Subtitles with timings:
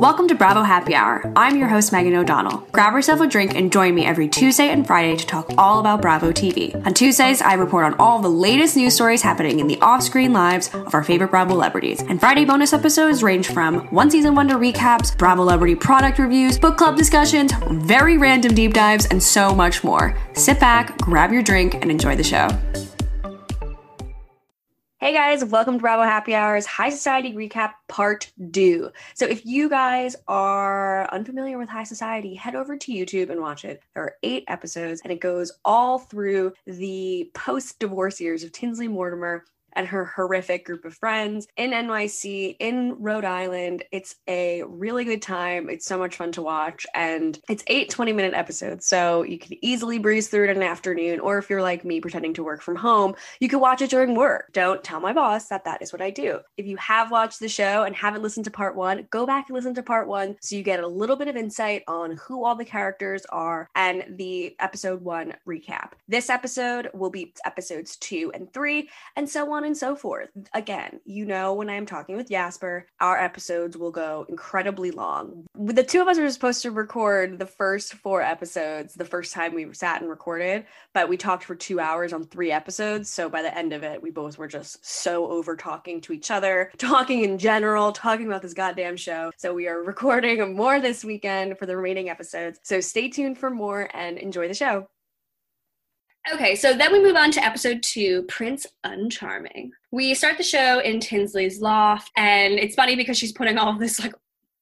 [0.00, 1.30] Welcome to Bravo Happy Hour.
[1.36, 2.66] I'm your host, Megan O'Donnell.
[2.72, 6.00] Grab yourself a drink and join me every Tuesday and Friday to talk all about
[6.00, 6.74] Bravo TV.
[6.86, 10.32] On Tuesdays, I report on all the latest news stories happening in the off screen
[10.32, 12.00] lives of our favorite Bravo celebrities.
[12.00, 16.78] And Friday bonus episodes range from one season wonder recaps, Bravo celebrity product reviews, book
[16.78, 20.16] club discussions, very random deep dives, and so much more.
[20.32, 22.48] Sit back, grab your drink, and enjoy the show.
[25.02, 28.90] Hey guys, welcome to Bravo Happy Hours High Society Recap Part 2.
[29.14, 33.64] So, if you guys are unfamiliar with High Society, head over to YouTube and watch
[33.64, 33.82] it.
[33.94, 38.88] There are eight episodes, and it goes all through the post divorce years of Tinsley
[38.88, 43.84] Mortimer and her horrific group of friends in NYC, in Rhode Island.
[43.92, 45.68] It's a really good time.
[45.70, 46.86] It's so much fun to watch.
[46.94, 48.86] And it's eight 20 minute episodes.
[48.86, 51.20] So you can easily breeze through it in an afternoon.
[51.20, 54.14] Or if you're like me pretending to work from home, you can watch it during
[54.14, 54.50] work.
[54.52, 56.40] Don't tell my boss that that is what I do.
[56.56, 59.56] If you have watched the show and haven't listened to part one, go back and
[59.56, 62.54] listen to part one so you get a little bit of insight on who all
[62.54, 65.92] the characters are and the episode one recap.
[66.08, 70.28] This episode will be episodes two and three, and so on and so forth.
[70.54, 75.46] Again, you know, when I'm talking with Jasper, our episodes will go incredibly long.
[75.54, 79.54] The two of us were supposed to record the first four episodes the first time
[79.54, 83.10] we sat and recorded, but we talked for two hours on three episodes.
[83.10, 86.30] So by the end of it, we both were just so over talking to each
[86.30, 89.30] other, talking in general, talking about this goddamn show.
[89.36, 92.60] So we are recording more this weekend for the remaining episodes.
[92.62, 94.88] So stay tuned for more and enjoy the show.
[96.32, 99.70] Okay, so then we move on to episode two Prince Uncharming.
[99.90, 103.98] We start the show in Tinsley's loft, and it's funny because she's putting all this
[103.98, 104.12] like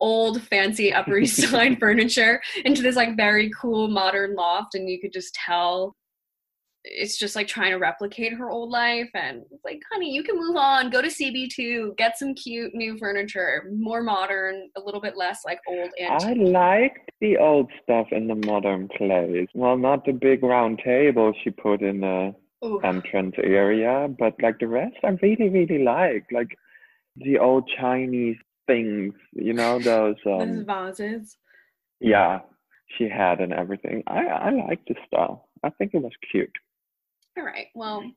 [0.00, 5.00] old fancy Upper East Side furniture into this like very cool modern loft, and you
[5.00, 5.96] could just tell
[6.84, 10.36] it's just like trying to replicate her old life and it's like honey you can
[10.36, 15.16] move on go to cb2 get some cute new furniture more modern a little bit
[15.16, 19.48] less like old I antique liked the old stuff in the modern place.
[19.54, 22.34] Well, not the big round table she put in the
[22.64, 22.80] Ooh.
[22.84, 26.56] entrance area, but like the rest, I really, really like like
[27.16, 29.14] the old Chinese things.
[29.32, 30.16] You know those.
[30.38, 31.36] Those Um, vases
[32.00, 32.40] yeah,
[32.96, 34.02] she had and everything.
[34.06, 35.48] I I like the style.
[35.64, 36.56] I think it was cute.
[37.38, 38.08] All right well mm-hmm.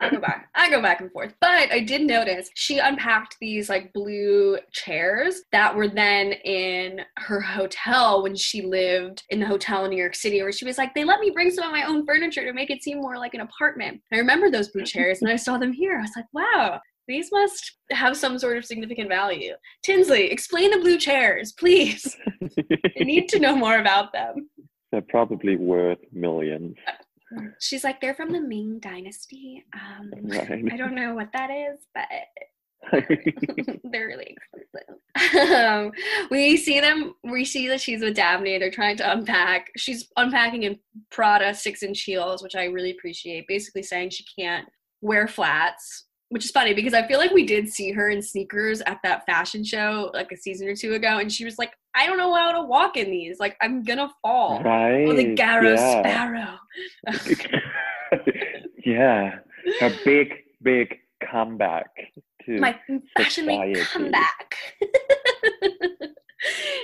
[0.00, 0.48] I go back.
[0.54, 1.34] I go back and forth.
[1.40, 7.40] But I did notice she unpacked these like blue chairs that were then in her
[7.40, 10.94] hotel when she lived in the hotel in New York City, where she was like,
[10.94, 13.34] they let me bring some of my own furniture to make it seem more like
[13.34, 14.00] an apartment.
[14.12, 15.98] I remember those blue chairs and I saw them here.
[15.98, 16.80] I was like, wow.
[17.08, 19.54] These must have some sort of significant value.
[19.84, 22.16] Tinsley, explain the blue chairs, please.
[22.42, 24.50] I need to know more about them.
[24.90, 26.74] They're probably worth millions.
[26.86, 26.92] Uh,
[27.60, 29.64] She's like, they're from the Ming Dynasty.
[29.74, 30.64] Um, Right.
[30.72, 32.06] I don't know what that is, but
[33.90, 35.54] they're really expensive.
[35.54, 35.90] um,
[36.30, 37.14] we see them.
[37.24, 38.58] We see that she's with Dabney.
[38.58, 39.68] They're trying to unpack.
[39.76, 40.78] She's unpacking in
[41.10, 43.46] Prada six inch heels, which I really appreciate.
[43.48, 44.68] Basically saying she can't
[45.00, 46.04] wear flats.
[46.28, 49.24] Which is funny because I feel like we did see her in sneakers at that
[49.26, 52.32] fashion show like a season or two ago, and she was like, "I don't know
[52.34, 53.40] how to walk in these.
[53.40, 55.06] Like, I'm gonna fall." right.
[55.08, 56.00] Oh, the Garrow yeah.
[56.00, 56.58] Sparrow.
[58.84, 59.38] yeah.
[59.80, 60.96] A big, big
[61.28, 61.86] comeback
[62.44, 62.78] to my
[63.16, 64.56] fashion week comeback.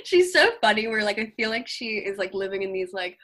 [0.05, 0.89] She's so funny.
[0.89, 3.17] Where like I feel like she is like living in these like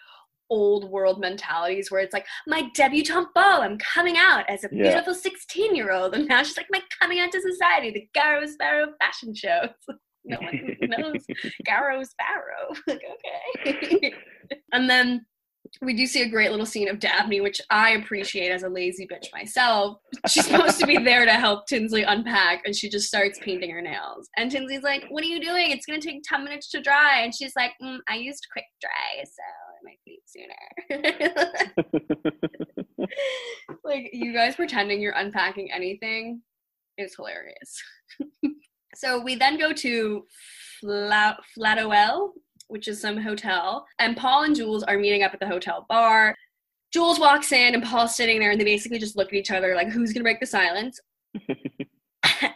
[0.51, 4.85] old world mentalities where it's like my debutante ball i'm coming out as a Yeah.
[4.85, 8.47] beautiful 16 year old and now she's like my coming out to society the garrow
[8.47, 9.99] sparrow fashion show like,
[10.39, 11.25] no one knows
[11.65, 13.01] garrow sparrow like
[13.73, 14.13] okay
[14.73, 15.25] and then
[15.83, 19.07] we do see a great little scene of Dabney, which I appreciate as a lazy
[19.07, 19.99] bitch myself.
[20.29, 23.83] She's supposed to be there to help Tinsley unpack, and she just starts painting her
[23.83, 24.29] nails.
[24.37, 25.71] And Tinsley's like, What are you doing?
[25.71, 27.21] It's going to take 10 minutes to dry.
[27.21, 29.43] And she's like, mm, I used quick dry, so
[29.77, 30.55] it might be sooner.
[33.85, 36.43] like, you guys pretending you're unpacking anything
[36.97, 37.83] is hilarious.
[38.99, 40.27] So we then go to
[40.81, 42.31] Fla- Flatotel,
[42.67, 46.35] which is some hotel, and Paul and Jules are meeting up at the hotel bar.
[46.93, 49.77] Jules walks in, and Paul's sitting there, and they basically just look at each other
[49.77, 50.99] like, "Who's gonna break the silence?"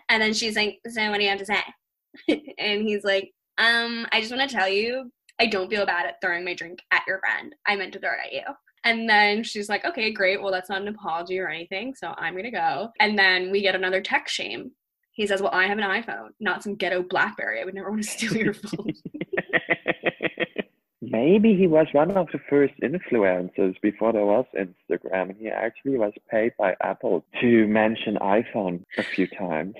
[0.08, 1.62] and then she's like, "So what do you have to say?"
[2.58, 6.20] and he's like, "Um, I just want to tell you, I don't feel bad at
[6.20, 7.54] throwing my drink at your friend.
[7.68, 8.42] I meant to throw it at you."
[8.82, 10.42] And then she's like, "Okay, great.
[10.42, 13.76] Well, that's not an apology or anything, so I'm gonna go." And then we get
[13.76, 14.72] another tech shame.
[15.12, 17.61] He says, "Well, I have an iPhone, not some ghetto BlackBerry.
[17.61, 18.93] I would never want to steal your phone."
[21.03, 25.99] Maybe he was one of the first influencers before there was Instagram, and he actually
[25.99, 29.75] was paid by Apple to mention iPhone a few times.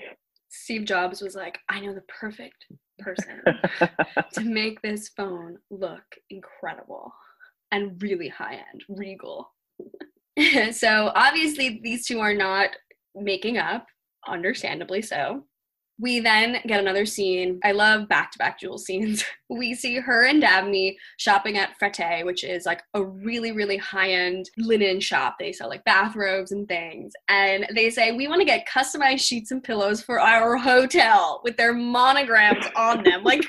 [0.49, 2.65] Steve Jobs was like, I know the perfect
[2.99, 3.41] person
[4.33, 7.11] to make this phone look incredible
[7.71, 9.51] and really high end, regal.
[10.71, 12.69] so obviously, these two are not
[13.15, 13.87] making up,
[14.27, 15.43] understandably so.
[15.99, 17.59] We then get another scene.
[17.63, 19.23] I love back to back Jules scenes.
[19.49, 24.09] We see her and Dabney shopping at Frette, which is like a really, really high
[24.09, 25.35] end linen shop.
[25.37, 27.13] They sell like bathrobes and things.
[27.27, 31.55] And they say, We want to get customized sheets and pillows for our hotel with
[31.55, 33.23] their monograms on them.
[33.23, 33.45] Like,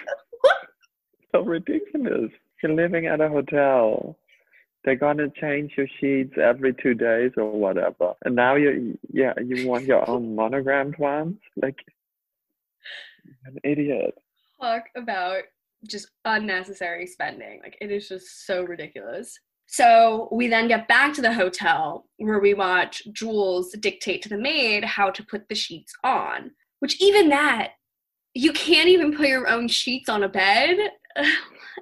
[1.32, 2.30] so ridiculous.
[2.62, 4.18] You're living at a hotel.
[4.84, 8.14] They're gonna change your sheets every two days or whatever.
[8.24, 11.38] And now you yeah, you want your own monogrammed ones?
[11.60, 11.78] Like
[13.46, 14.14] an idiot.
[14.60, 15.42] talk about
[15.88, 17.60] just unnecessary spending.
[17.62, 19.38] Like it is just so ridiculous.
[19.66, 24.38] So we then get back to the hotel where we watch Jules dictate to the
[24.38, 26.50] maid how to put the sheets on.
[26.80, 27.72] Which even that,
[28.34, 30.76] you can't even put your own sheets on a bed.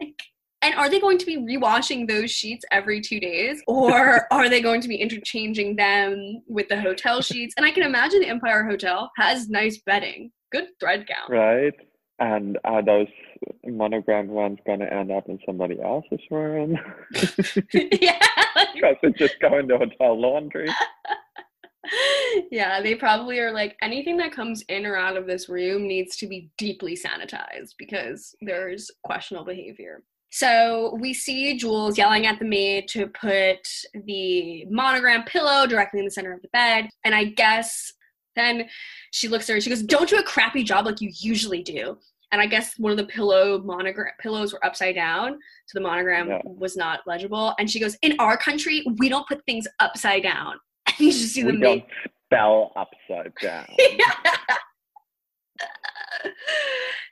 [0.01, 0.23] like
[0.63, 3.63] and are they going to be rewashing those sheets every two days?
[3.73, 7.55] Or are they going to be interchanging them with the hotel sheets?
[7.57, 10.31] And I can imagine the Empire Hotel has nice bedding.
[10.53, 11.31] Good thread count.
[11.31, 11.73] Right?
[12.19, 13.09] And are those
[13.65, 16.79] monogrammed ones gonna end up in somebody else's room?
[17.73, 18.19] yeah.
[18.75, 20.69] Because they just go into hotel laundry.
[22.51, 26.17] yeah, they probably are like anything that comes in or out of this room needs
[26.19, 30.03] to be deeply sanitized because there's questionable behavior.
[30.33, 33.69] So we see Jules yelling at the maid to put
[34.07, 36.89] the monogram pillow directly in the center of the bed.
[37.05, 37.93] And I guess
[38.35, 38.67] then
[39.11, 41.99] she looks at her, she goes, Don't do a crappy job like you usually do.
[42.33, 46.29] And I guess one of the pillow monogram pillows were upside down, so the monogram
[46.29, 46.41] Yeah.
[46.45, 47.55] was not legible.
[47.59, 50.57] And she goes, In our country, we don't put things upside down.
[50.87, 51.85] And you just see the maid don't
[52.27, 53.67] spell upside down.
[53.79, 54.57] yeah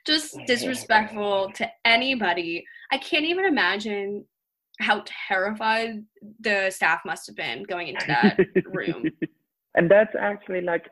[0.05, 2.65] just disrespectful to anybody.
[2.91, 4.25] I can't even imagine
[4.79, 6.03] how terrified
[6.39, 9.05] the staff must have been going into that room.
[9.75, 10.89] And that's actually like,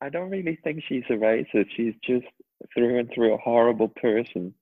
[0.00, 1.68] I don't really think she's a racist.
[1.76, 2.26] She's just
[2.74, 4.54] through and through a horrible person.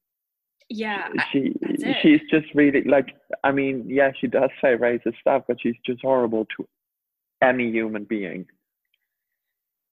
[0.71, 1.55] Yeah, She
[2.03, 6.01] she's just really like I mean, yeah, she does say racist stuff, but she's just
[6.01, 6.67] horrible to
[7.43, 8.47] any human being.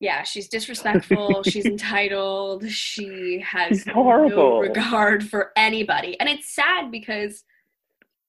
[0.02, 1.44] Yeah, she's disrespectful.
[1.44, 2.68] she's entitled.
[2.68, 4.37] She has horrible.
[4.37, 7.44] no regard for anybody, and it's sad because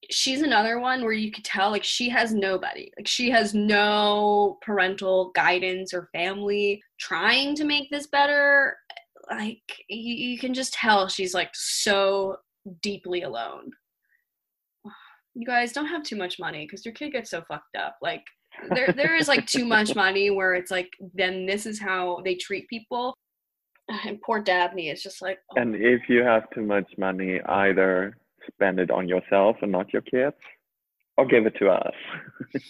[0.08, 2.92] she's another one where you could tell like she has nobody.
[2.96, 8.76] Like she has no parental guidance or family trying to make this better.
[9.28, 12.36] Like you, you can just tell she's like so
[12.82, 13.70] deeply alone.
[15.36, 17.96] You guys don't have too much money because your kid gets so fucked up.
[18.00, 18.22] Like
[18.74, 22.34] there there is like too much money where it's like then this is how they
[22.34, 23.16] treat people.
[24.06, 28.16] And poor Dabney is just like oh, And if you have too much money, either
[28.48, 30.36] spend it on yourself and not your kids,
[31.16, 31.94] or give it to us.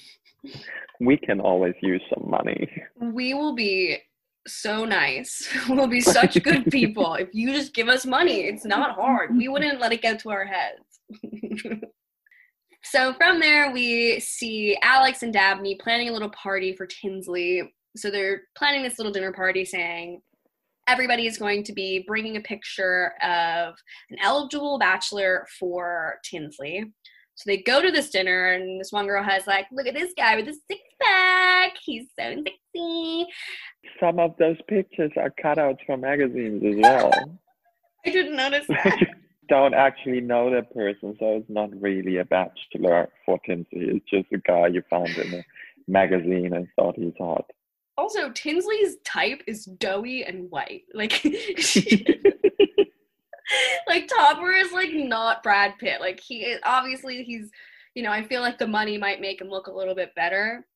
[1.01, 2.69] we can always use some money.
[3.01, 3.99] we will be
[4.47, 5.49] so nice.
[5.69, 8.41] We'll be such good people if you just give us money.
[8.43, 9.37] It's not hard.
[9.37, 11.91] We wouldn't let it get to our heads.
[12.85, 17.75] So from there, we see Alex and Dabney planning a little party for Tinsley.
[17.97, 20.21] So they're planning this little dinner party saying
[20.87, 23.75] everybody is going to be bringing a picture of
[24.11, 26.93] an eligible bachelor for Tinsley.
[27.37, 30.13] So they go to this dinner, and this one girl has like, look at this
[30.17, 31.73] guy with a six pack.
[31.83, 33.27] He's so sexy.
[33.99, 37.11] Some of those pictures are cutouts from magazines as well.
[38.07, 38.99] I didn't notice that.
[39.49, 43.67] Don't actually know that person, so it's not really a bachelor for Tinsley.
[43.73, 45.45] It's just a guy you found in a
[45.89, 47.51] magazine and thought he's hot.
[47.97, 50.83] also, Tinsley's type is doughy and white.
[50.95, 51.25] Like,
[53.87, 56.01] like Topper is like not Brad Pitt.
[56.01, 57.51] Like he obviously he's,
[57.95, 60.67] you know, I feel like the money might make him look a little bit better.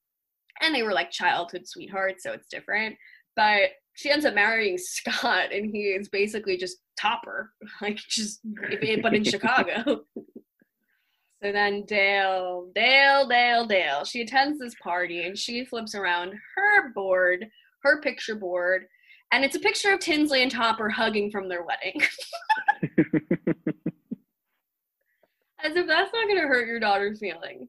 [0.61, 2.97] And they were like childhood sweethearts, so it's different.
[3.37, 7.53] But she ends up marrying Scott, and he is basically just Topper,
[7.83, 8.41] like just
[9.03, 10.05] but in Chicago.
[11.43, 14.05] So then Dale, Dale, Dale, Dale.
[14.05, 17.47] She attends this party and she flips around her board,
[17.85, 18.87] her picture board,
[19.31, 22.01] and it's a picture of Tinsley and Topper hugging from their wedding.
[25.61, 27.69] As if that's not gonna hurt your daughter's feelings.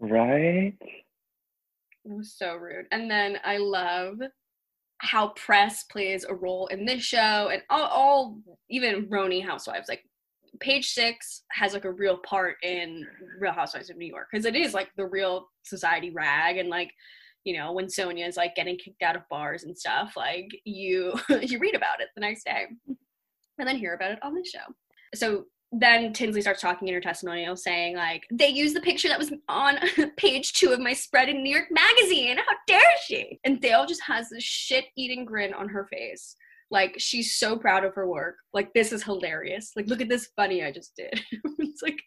[0.00, 0.74] right?
[0.80, 2.86] It was so rude.
[2.90, 4.18] And then I love
[4.98, 8.38] how press plays a role in this show and all, all
[8.68, 9.88] even RHONY housewives.
[9.88, 10.04] Like
[10.60, 13.06] page six has like a real part in
[13.38, 16.90] Real Housewives of New York because it is like the real society rag and like
[17.44, 21.14] you know when Sonja is like getting kicked out of bars and stuff like you
[21.42, 22.66] you read about it the next day
[23.58, 24.74] and then hear about it on this show.
[25.14, 29.18] So then Tinsley starts talking in her testimonial saying like they used the picture that
[29.18, 29.76] was on
[30.16, 32.38] page two of my spread in New York Magazine.
[32.38, 33.38] How dare she?
[33.44, 36.34] And Dale just has this shit eating grin on her face.
[36.70, 38.36] Like she's so proud of her work.
[38.54, 39.72] Like this is hilarious.
[39.76, 41.20] Like look at this funny I just did.
[41.58, 41.98] it's like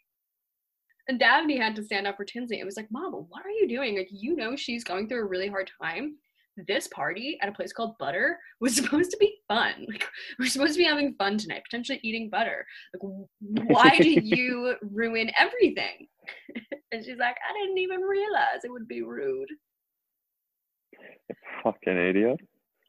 [1.07, 2.59] and Dabney had to stand up for Tinsley.
[2.59, 3.95] It was like, Mama, what are you doing?
[3.95, 6.15] Like you know she's going through a really hard time.
[6.57, 9.85] This party at a place called Butter was supposed to be fun.
[9.87, 10.05] Like
[10.39, 12.65] we're supposed to be having fun tonight, potentially eating butter.
[12.93, 13.23] Like
[13.69, 16.07] why did you ruin everything?
[16.91, 19.49] and she's like, I didn't even realize it would be rude.
[21.63, 22.39] Fucking idiot.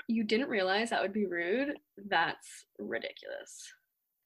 [0.09, 1.75] you didn't realize that would be rude.
[2.09, 3.73] That's ridiculous.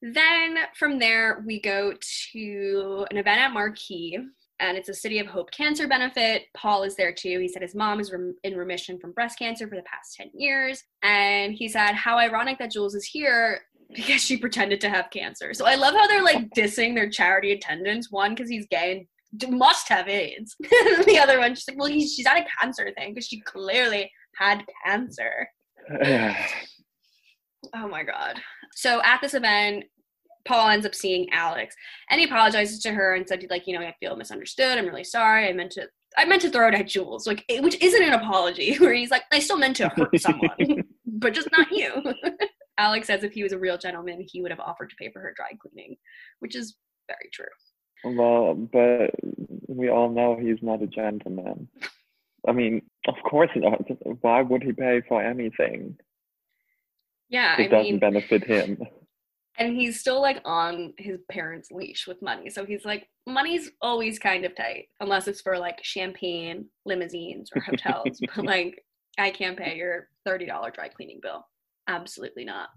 [0.03, 1.93] Then from there, we go
[2.33, 4.19] to an event at Marquee,
[4.61, 6.45] and it's a City of Hope cancer benefit.
[6.57, 7.39] Paul is there too.
[7.41, 10.31] He said his mom is rem- in remission from breast cancer for the past 10
[10.35, 10.83] years.
[11.03, 13.61] And he said, How ironic that Jules is here
[13.95, 15.53] because she pretended to have cancer.
[15.55, 18.11] So I love how they're like dissing their charity attendants.
[18.11, 19.07] One, because he's gay
[19.43, 20.57] and must have AIDS.
[20.61, 24.11] the other one, she's like, Well, he's, she's at a cancer thing because she clearly
[24.37, 25.49] had cancer.
[27.75, 28.41] Oh my god.
[28.77, 29.87] So at this event,
[30.47, 31.75] Paul ends up seeing Alex
[32.11, 34.79] and he apologizes to her and said like, you know, I feel misunderstood.
[34.79, 35.49] I'm really sorry.
[35.49, 38.15] I meant to I meant to throw it at Jules, like it- which isn't an
[38.15, 41.93] apology, where he's like, I still meant to hurt someone, but just not you.
[42.79, 45.21] Alex says if he was a real gentleman, he would have offered to pay for
[45.21, 45.97] her dry cleaning,
[46.41, 46.77] which is
[47.09, 48.15] very true.
[48.17, 49.11] well, but
[49.69, 51.69] we all know he's not a gentleman.
[52.49, 53.81] I mean, of course not.
[54.21, 55.97] Why would he pay for anything?
[57.29, 58.79] Yeah, It I doesn't mean, benefit him.
[59.59, 62.51] And he's still like on his parents' leash with money.
[62.51, 67.63] So he's like, money's always kind of tight, unless it's for like champagne, limousines, or
[67.63, 68.21] hotels.
[68.35, 68.85] but like,
[69.19, 71.47] I can't pay your $30 dry cleaning bill.
[71.89, 72.69] Absolutely not.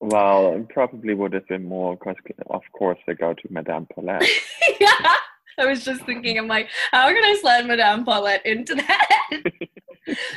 [0.00, 2.16] Well, it probably would have been more because,
[2.50, 4.28] of course, they go to Madame Paulette.
[4.80, 5.14] yeah.
[5.56, 9.30] I was just thinking, I'm like, how can I slide Madame Paulette into that?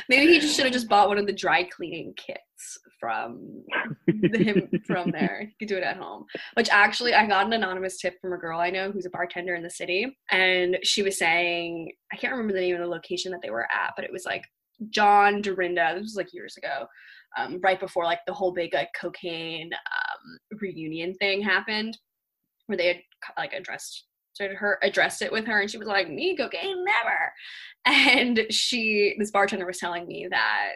[0.08, 2.38] Maybe he just should have just bought one of the dry cleaning kits
[2.98, 3.62] from
[4.34, 5.42] him from there.
[5.42, 6.24] You could do it at home.
[6.54, 9.54] Which actually, I got an anonymous tip from a girl I know who's a bartender
[9.54, 13.32] in the city, and she was saying, I can't remember the name of the location
[13.32, 14.44] that they were at, but it was like
[14.90, 15.92] John Dorinda.
[15.94, 16.86] This was like years ago,
[17.38, 21.96] um, right before like the whole big like cocaine um, reunion thing happened,
[22.66, 23.00] where they had
[23.36, 24.04] like addressed
[24.38, 27.32] started her addressed it with her and she was like me cocaine never
[27.86, 30.74] and she this bartender was telling me that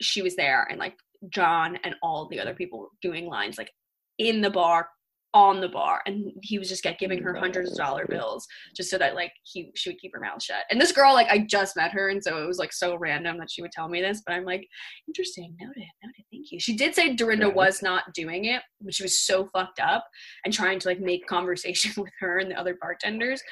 [0.00, 0.94] she was there and like
[1.30, 3.70] john and all the other people were doing lines like
[4.18, 4.88] in the bar
[5.34, 8.90] on the bar and he was just get giving her hundreds of dollar bills just
[8.90, 10.64] so that like he she would keep her mouth shut.
[10.70, 13.38] And this girl like i just met her and so it was like so random
[13.38, 14.66] that she would tell me this but i'm like
[15.08, 16.60] interesting noted noted thank you.
[16.60, 17.52] She did say dorinda Yeah.
[17.54, 20.04] was not doing it but she was so fucked up
[20.44, 23.42] and trying to like make conversation with her and the other bartenders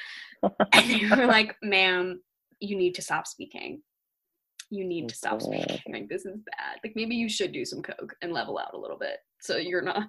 [0.43, 2.21] and they were like ma'am
[2.59, 3.81] you need to stop speaking
[4.71, 6.79] you need to stop speaking like this is bad.
[6.83, 9.81] Like maybe you should do some coke and level out a little bit so you're
[9.81, 10.07] not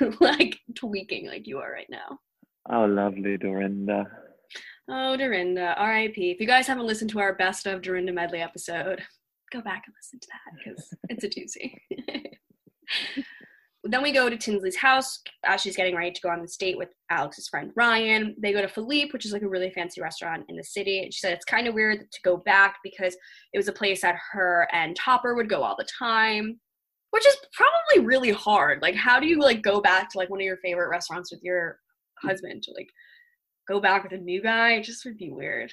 [0.20, 2.18] like tweaking like you are right now.
[2.70, 4.04] Oh, lovely Dorinda.
[4.90, 9.02] oh dorinda rip if you guys haven't listened to our best of dorinda medley episode
[9.52, 11.74] go back and listen to that because it's a doozy
[13.88, 16.76] then we go to Tinsley's house as she's getting ready to go on this date
[16.76, 18.34] with Alex's friend Ryan.
[18.38, 21.02] They go to Philippe, which is like a really fancy restaurant in the city.
[21.02, 23.16] And she said it's kind of weird to go back because
[23.52, 26.60] it was a place that her and Topper would go all the time,
[27.12, 28.82] which is probably really hard.
[28.82, 31.42] Like, how do you like go back to like one of your favorite restaurants with
[31.42, 31.78] your
[32.22, 32.88] husband to like
[33.66, 34.72] go back with a new guy?
[34.72, 35.72] It just would be weird.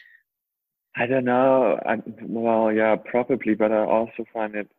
[0.98, 1.78] I don't know.
[1.86, 4.70] I, well, yeah, probably, but I also find it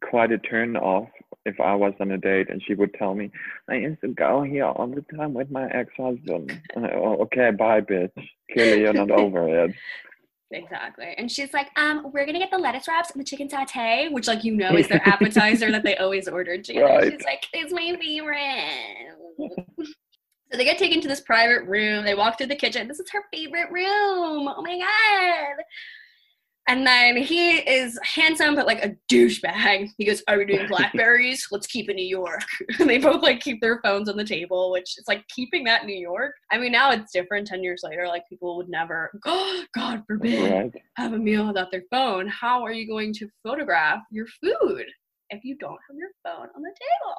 [0.00, 1.08] quite a turn off
[1.46, 3.30] if I was on a date and she would tell me,
[3.68, 6.60] I used to go here all the time with my ex husband.
[6.76, 8.10] oh, okay, bye, bitch.
[8.52, 9.74] Clearly, you're not over it.
[10.50, 11.12] Exactly.
[11.18, 14.28] And she's like, um, we're gonna get the lettuce wraps and the chicken satay, which
[14.28, 16.86] like you know is their appetizer that they always ordered together.
[16.86, 17.12] Right.
[17.12, 19.16] She's like, it's my favorite.
[20.52, 22.04] so they get taken to this private room.
[22.04, 22.86] They walk through the kitchen.
[22.86, 24.48] This is her favorite room.
[24.48, 25.64] Oh my god.
[26.66, 29.90] And then he is handsome, but like a douchebag.
[29.98, 31.46] He goes, Are we doing blackberries?
[31.50, 32.42] Let's keep it New York.
[32.78, 35.84] and they both like keep their phones on the table, which is like keeping that
[35.84, 36.32] New York.
[36.50, 38.08] I mean, now it's different 10 years later.
[38.08, 40.82] Like people would never, oh, God forbid, right.
[40.96, 42.28] have a meal without their phone.
[42.28, 44.86] How are you going to photograph your food
[45.30, 47.16] if you don't have your phone on the table?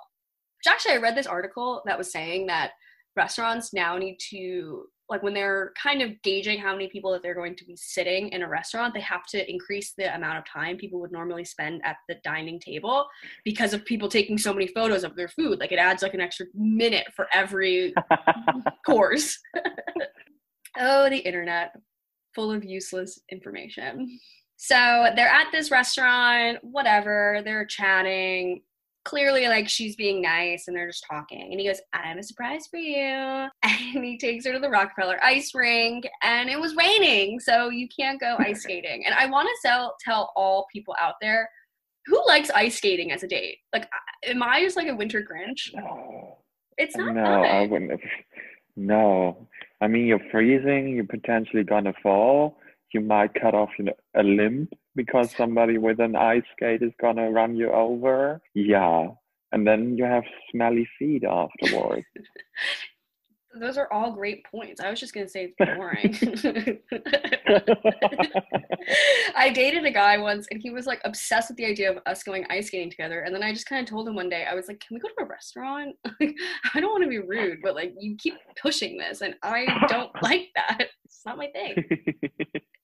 [0.58, 2.72] Which actually, I read this article that was saying that
[3.16, 7.36] restaurants now need to like when they're kind of gauging how many people that they're
[7.36, 10.78] going to be sitting in a restaurant they have to increase the amount of time
[10.78, 13.06] people would normally spend at the dining table
[13.44, 15.60] because of people taking so many photos of their food.
[15.60, 17.94] Like it adds like an extra minute for every
[18.86, 19.38] course.
[20.78, 21.72] Oh the internet
[22.34, 24.20] full of useless information.
[24.58, 28.62] So they're at this restaurant whatever they're chatting
[29.06, 31.50] clearly like she's being nice and they're just talking.
[31.52, 33.48] And he goes i have a surprise for you.
[33.96, 37.88] And he takes her to the rockefeller ice rink and it was raining so you
[37.88, 39.06] can't go ice skating.
[39.06, 41.50] And i want to tell tell all people out there
[42.08, 43.60] who likes ice skating as a date?
[43.72, 43.88] Like
[44.28, 45.72] am i just like a winter grinch?
[45.74, 46.38] No.
[46.78, 47.46] it's not no fun.
[47.46, 48.00] i wouldn't have,
[48.76, 49.48] no.
[49.82, 52.58] I mean you're freezing you're potentially gonna fall.
[52.94, 56.94] You might cut off you know, a limb because somebody with an ice skate is
[57.00, 58.42] gonna run you over.
[58.54, 59.10] Yeah.
[59.52, 62.06] And then you have smelly feet afterwards.
[63.60, 64.82] Those are all great points.
[64.82, 66.16] I was just gonna say it's boring.
[69.36, 72.24] I dated a guy once and he was like obsessed with the idea of us
[72.24, 73.22] going ice skating together.
[73.22, 75.00] And then I just kind of told him one day, I was like, Can we
[75.00, 75.96] go to a restaurant?
[76.20, 76.36] Like,
[76.74, 80.12] I don't want to be rude, but like you keep pushing this and I don't
[80.22, 80.88] like that.
[81.04, 81.84] It's not my thing.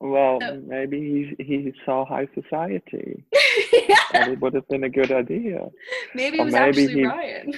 [0.01, 0.59] Well, so.
[0.65, 3.23] maybe he he saw high society.
[3.87, 3.95] yeah.
[4.13, 5.67] And it would have been a good idea.
[6.15, 7.53] Maybe it was maybe actually he, Ryan.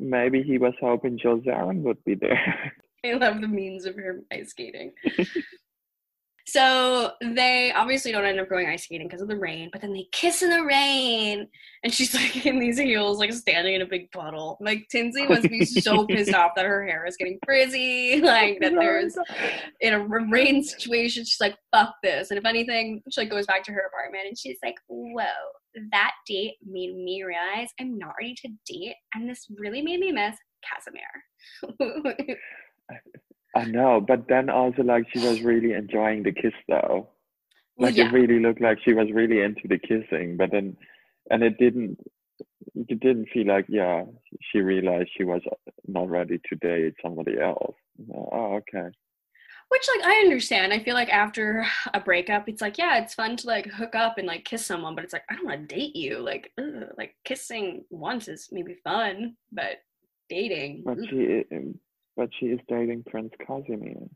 [0.00, 2.72] Maybe he was hoping Jill Zarin would be there.
[3.04, 4.92] I love the means of her ice skating.
[6.46, 9.94] So they obviously don't end up going ice skating because of the rain, but then
[9.94, 11.48] they kiss in the rain.
[11.82, 14.58] And she's like in these heels, like standing in a big puddle.
[14.60, 18.74] Like Tinsley must be so pissed off that her hair is getting frizzy, like that
[18.74, 19.24] there's oh
[19.80, 21.24] in a rain situation.
[21.24, 22.30] She's like, fuck this.
[22.30, 25.24] And if anything, she like goes back to her apartment and she's like, whoa,
[25.90, 28.96] that date made me realize I'm not ready to date.
[29.14, 32.36] And this really made me miss Casimir.
[33.56, 37.10] I know, but then also like she was really enjoying the kiss though.
[37.78, 38.08] Like yeah.
[38.08, 40.76] it really looked like she was really into the kissing, but then
[41.30, 41.98] and it didn't
[42.74, 44.02] it didn't feel like yeah
[44.50, 45.42] she realized she was
[45.86, 47.76] not ready to date somebody else.
[48.12, 48.88] Oh, okay.
[49.68, 50.72] Which like I understand.
[50.72, 54.18] I feel like after a breakup, it's like yeah, it's fun to like hook up
[54.18, 56.18] and like kiss someone, but it's like I don't want to date you.
[56.18, 59.78] Like ugh, like kissing once is maybe fun, but
[60.28, 60.82] dating.
[60.84, 61.78] But she um,
[62.16, 64.08] but she is dating Prince Casimir.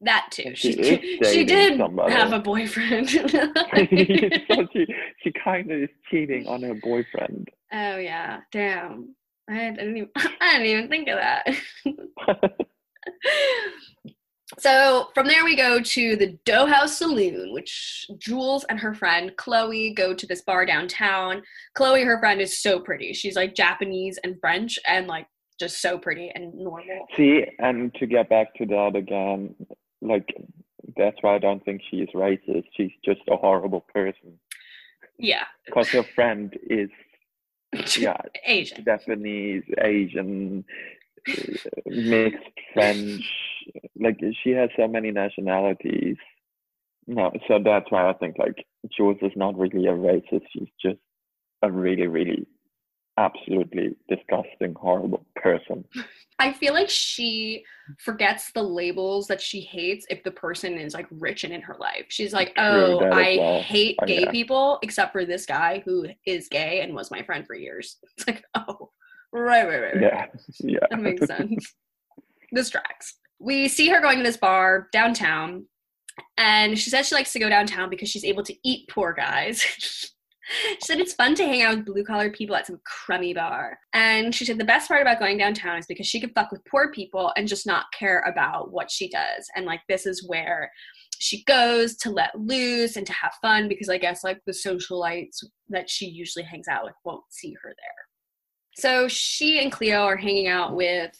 [0.00, 0.54] That too.
[0.54, 2.12] she she, she did somebody.
[2.12, 3.08] have a boyfriend.
[3.10, 3.18] so
[4.72, 4.86] she
[5.22, 7.48] she kind of is cheating on her boyfriend.
[7.72, 9.14] Oh yeah, damn.
[9.48, 11.46] I didn't even I didn't even think of that.
[14.58, 19.34] So from there we go to the Dough House Saloon, which Jules and her friend
[19.36, 21.42] Chloe go to this bar downtown.
[21.74, 23.12] Chloe, her friend, is so pretty.
[23.12, 25.26] She's like Japanese and French, and like
[25.58, 27.06] just so pretty and normal.
[27.16, 29.54] See, and to get back to that again,
[30.02, 30.28] like
[30.96, 32.64] that's why I don't think she is racist.
[32.76, 34.38] She's just a horrible person.
[35.18, 35.44] Yeah.
[35.64, 36.90] Because her friend is
[37.98, 40.64] yeah Asian, Japanese, Asian,
[41.86, 43.22] mixed French.
[43.98, 46.16] Like she has so many nationalities.
[47.06, 48.64] No, so that's why I think like
[48.96, 50.44] Jules is not really a racist.
[50.52, 50.98] She's just
[51.62, 52.46] a really, really
[53.16, 55.84] absolutely disgusting, horrible person.
[56.38, 57.64] I feel like she
[57.98, 61.76] forgets the labels that she hates if the person is like rich and in her
[61.78, 62.06] life.
[62.08, 63.62] She's like, oh, I well.
[63.62, 67.54] hate gay people except for this guy who is gay and was my friend for
[67.54, 67.98] years.
[68.16, 68.90] It's like, oh,
[69.34, 69.94] Right, right, right.
[69.94, 70.02] right.
[70.02, 70.26] Yeah,
[70.60, 70.86] yeah.
[70.90, 71.74] That makes sense.
[72.52, 73.18] this tracks.
[73.40, 75.66] We see her going to this bar downtown,
[76.38, 79.60] and she says she likes to go downtown because she's able to eat poor guys.
[80.46, 83.76] she said it's fun to hang out with blue collar people at some crummy bar.
[83.92, 86.64] And she said the best part about going downtown is because she can fuck with
[86.70, 89.48] poor people and just not care about what she does.
[89.56, 90.70] And like this is where
[91.18, 95.42] she goes to let loose and to have fun because I guess like the socialites
[95.70, 98.13] that she usually hangs out with won't see her there.
[98.76, 101.16] So she and Cleo are hanging out with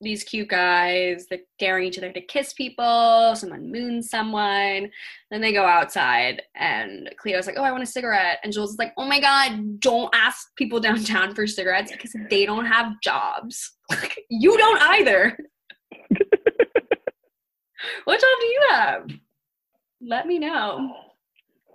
[0.00, 3.34] these cute guys They're daring each other to kiss people.
[3.34, 4.90] Someone moons someone.
[5.30, 8.78] Then they go outside, and Cleo's like, "Oh, I want a cigarette." And Jules is
[8.78, 13.72] like, "Oh my god, don't ask people downtown for cigarettes because they don't have jobs.
[14.30, 15.36] you don't either.
[18.04, 19.10] what job do you have?
[20.00, 20.94] Let me know."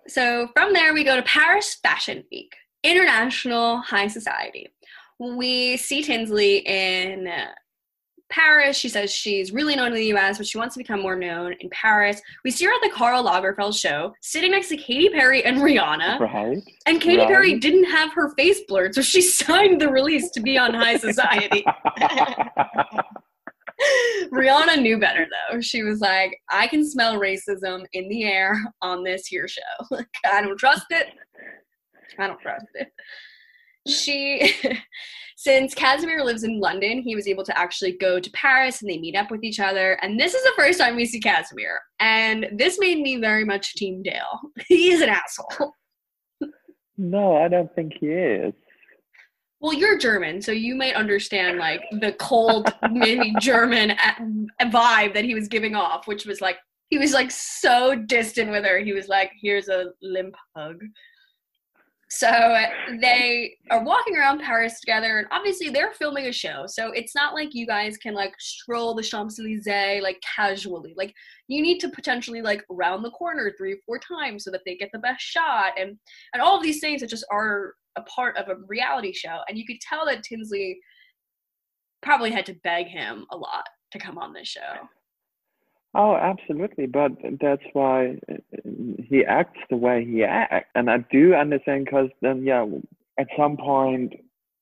[0.07, 4.69] So from there, we go to Paris Fashion Week, International High Society.
[5.19, 7.51] We see Tinsley in uh,
[8.29, 8.77] Paris.
[8.77, 11.53] She says she's really known in the US, but she wants to become more known
[11.59, 12.21] in Paris.
[12.43, 16.19] We see her at the Karl Lagerfeld show, sitting next to Katy Perry and Rihanna.
[16.19, 16.57] Right.
[16.85, 17.27] And Katy right.
[17.27, 20.97] Perry didn't have her face blurred, so she signed the release to be on High
[20.97, 21.63] Society.
[24.31, 25.61] Rihanna knew better though.
[25.61, 29.97] She was like, I can smell racism in the air on this here show.
[30.25, 31.07] I don't trust it.
[32.19, 32.91] I don't trust it.
[33.87, 34.53] She,
[35.37, 38.97] since Casimir lives in London, he was able to actually go to Paris and they
[38.97, 39.93] meet up with each other.
[40.01, 41.79] And this is the first time we see Casimir.
[41.99, 44.39] And this made me very much Team Dale.
[44.67, 45.73] He is an asshole.
[46.97, 48.53] no, I don't think he is.
[49.59, 55.23] Well, you're German, so you might understand like the cold, maybe German a- vibe that
[55.23, 56.57] he was giving off, which was like
[56.89, 58.79] he was like so distant with her.
[58.79, 60.81] He was like, "Here's a limp hug."
[62.15, 62.29] So
[63.01, 66.65] they are walking around Paris together, and obviously they're filming a show.
[66.67, 70.93] So it's not like you guys can like stroll the Champs Elysees like casually.
[70.95, 71.11] Like
[71.47, 74.75] you need to potentially like round the corner three or four times so that they
[74.75, 75.97] get the best shot, and
[76.33, 79.39] and all of these things that just are a part of a reality show.
[79.49, 80.79] And you could tell that Tinsley
[82.03, 84.87] probably had to beg him a lot to come on this show.
[85.95, 86.87] Oh, absolutely.
[86.87, 88.19] But that's why
[89.07, 90.69] he acts the way he acts.
[90.75, 92.65] And I do understand because then, yeah,
[93.19, 94.13] at some point,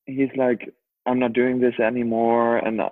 [0.05, 0.73] he's like,
[1.05, 2.57] I'm not doing this anymore.
[2.57, 2.89] And I,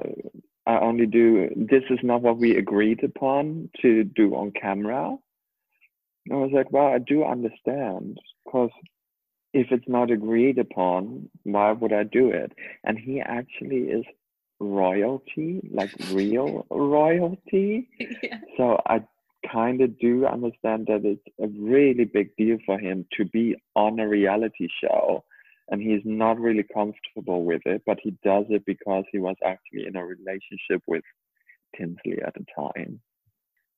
[0.65, 5.17] I only do, this is not what we agreed upon to do on camera.
[6.31, 8.69] I was like, well, I do understand because
[9.53, 12.53] if it's not agreed upon, why would I do it?
[12.83, 14.05] And he actually is
[14.59, 17.89] royalty, like real royalty.
[18.23, 18.39] yeah.
[18.57, 19.03] So I
[19.51, 23.99] kind of do understand that it's a really big deal for him to be on
[23.99, 25.23] a reality show
[25.69, 29.85] and he's not really comfortable with it, but he does it because he was actually
[29.85, 31.03] in a relationship with
[31.77, 32.99] Tinsley at the time.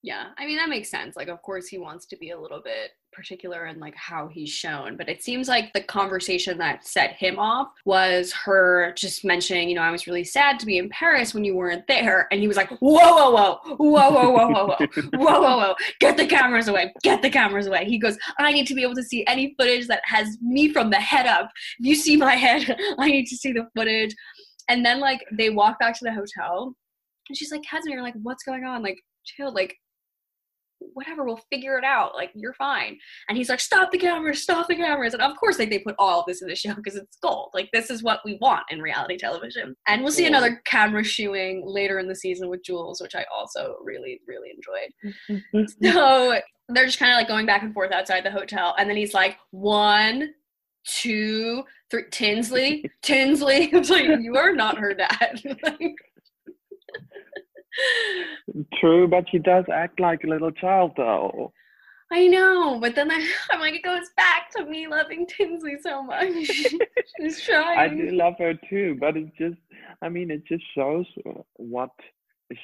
[0.03, 1.15] Yeah, I mean that makes sense.
[1.15, 4.49] Like, of course, he wants to be a little bit particular in like how he's
[4.49, 9.69] shown, but it seems like the conversation that set him off was her just mentioning,
[9.69, 12.41] you know, I was really sad to be in Paris when you weren't there, and
[12.41, 16.17] he was like, whoa, whoa, whoa, whoa, whoa, whoa, whoa, whoa, whoa, whoa, whoa, get
[16.17, 17.85] the cameras away, get the cameras away.
[17.85, 20.89] He goes, I need to be able to see any footage that has me from
[20.89, 21.51] the head up.
[21.79, 24.15] If you see my head, I need to see the footage.
[24.67, 26.73] And then like they walk back to the hotel,
[27.29, 28.81] and she's like, Casimir, like, what's going on?
[28.81, 29.75] Like, chill, like
[30.93, 32.15] whatever, we'll figure it out.
[32.15, 32.97] Like, you're fine.
[33.27, 35.13] And he's like, stop the cameras, stop the cameras.
[35.13, 37.49] And of course, like, they put all of this in the show because it's gold.
[37.53, 39.75] Like, this is what we want in reality television.
[39.87, 43.75] And we'll see another camera shooing later in the season with Jules, which I also
[43.83, 45.67] really, really enjoyed.
[45.83, 48.75] so they're just kind of like going back and forth outside the hotel.
[48.77, 50.33] And then he's like, one,
[50.85, 53.69] two, three, Tinsley, Tinsley.
[53.73, 55.41] I was like, you are not her dad.
[55.63, 55.95] like,
[58.79, 61.53] True, but she does act like a little child though.
[62.11, 66.03] I know, but then I, I'm like, it goes back to me loving Tinsley so
[66.03, 66.33] much.
[67.17, 67.79] She's trying.
[67.79, 69.59] I do love her too, but it just,
[70.01, 71.05] I mean, it just shows
[71.55, 71.91] what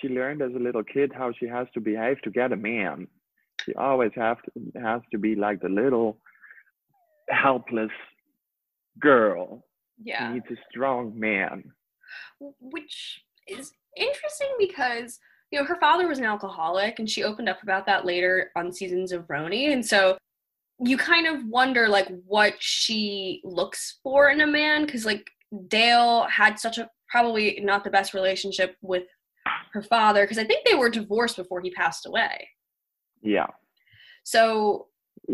[0.01, 3.07] she learned as a little kid how she has to behave to get a man.
[3.65, 6.17] She always have to, has to be like the little
[7.29, 7.91] helpless
[8.99, 9.63] girl.
[10.03, 10.27] Yeah.
[10.27, 11.63] She needs a strong man.
[12.39, 15.19] Which is interesting because
[15.51, 18.71] you know her father was an alcoholic and she opened up about that later on
[18.71, 20.17] seasons of RHONY and so
[20.79, 25.27] you kind of wonder like what she looks for in a man because like
[25.67, 29.03] Dale had such a probably not the best relationship with
[29.73, 32.49] her father because I think they were divorced before he passed away.
[33.21, 33.47] Yeah.
[34.23, 34.87] So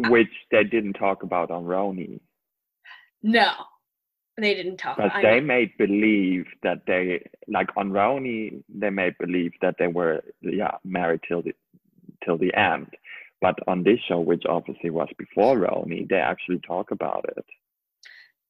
[0.03, 2.19] uh which they didn't talk about on RHONY.
[3.21, 3.51] no.
[4.37, 4.97] They didn't talk.
[4.97, 10.23] But they made believe that they like on RHONY, they made believe that they were
[10.41, 11.53] yeah married till the
[12.25, 12.87] till the end.
[13.41, 17.45] But on this show, which obviously was before RHONY, they actually talk about it.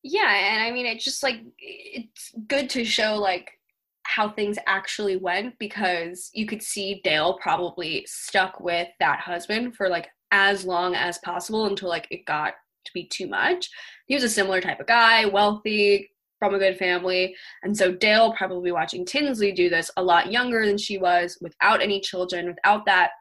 [0.04, 3.60] yeah, and I mean, it's just like it's good to show like
[4.04, 9.89] how things actually went because you could see Dale probably stuck with that husband for
[9.89, 12.54] like as long as possible until like it got
[12.86, 13.69] to be too much.
[14.08, 17.36] He was a similar type of guy, wealthy, from a good family.
[17.63, 21.82] And so Dale probably watching Tinsley do this a lot younger than she was, without
[21.82, 23.12] any children, without that,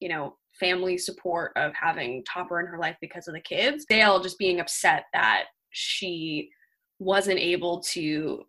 [0.00, 3.84] you know, family support of having Topper in her life because of the kids.
[3.84, 6.50] Dale just being upset that she
[6.98, 8.42] wasn't able to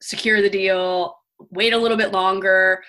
[0.00, 1.16] secure the deal,
[1.50, 2.82] wait a little bit longer,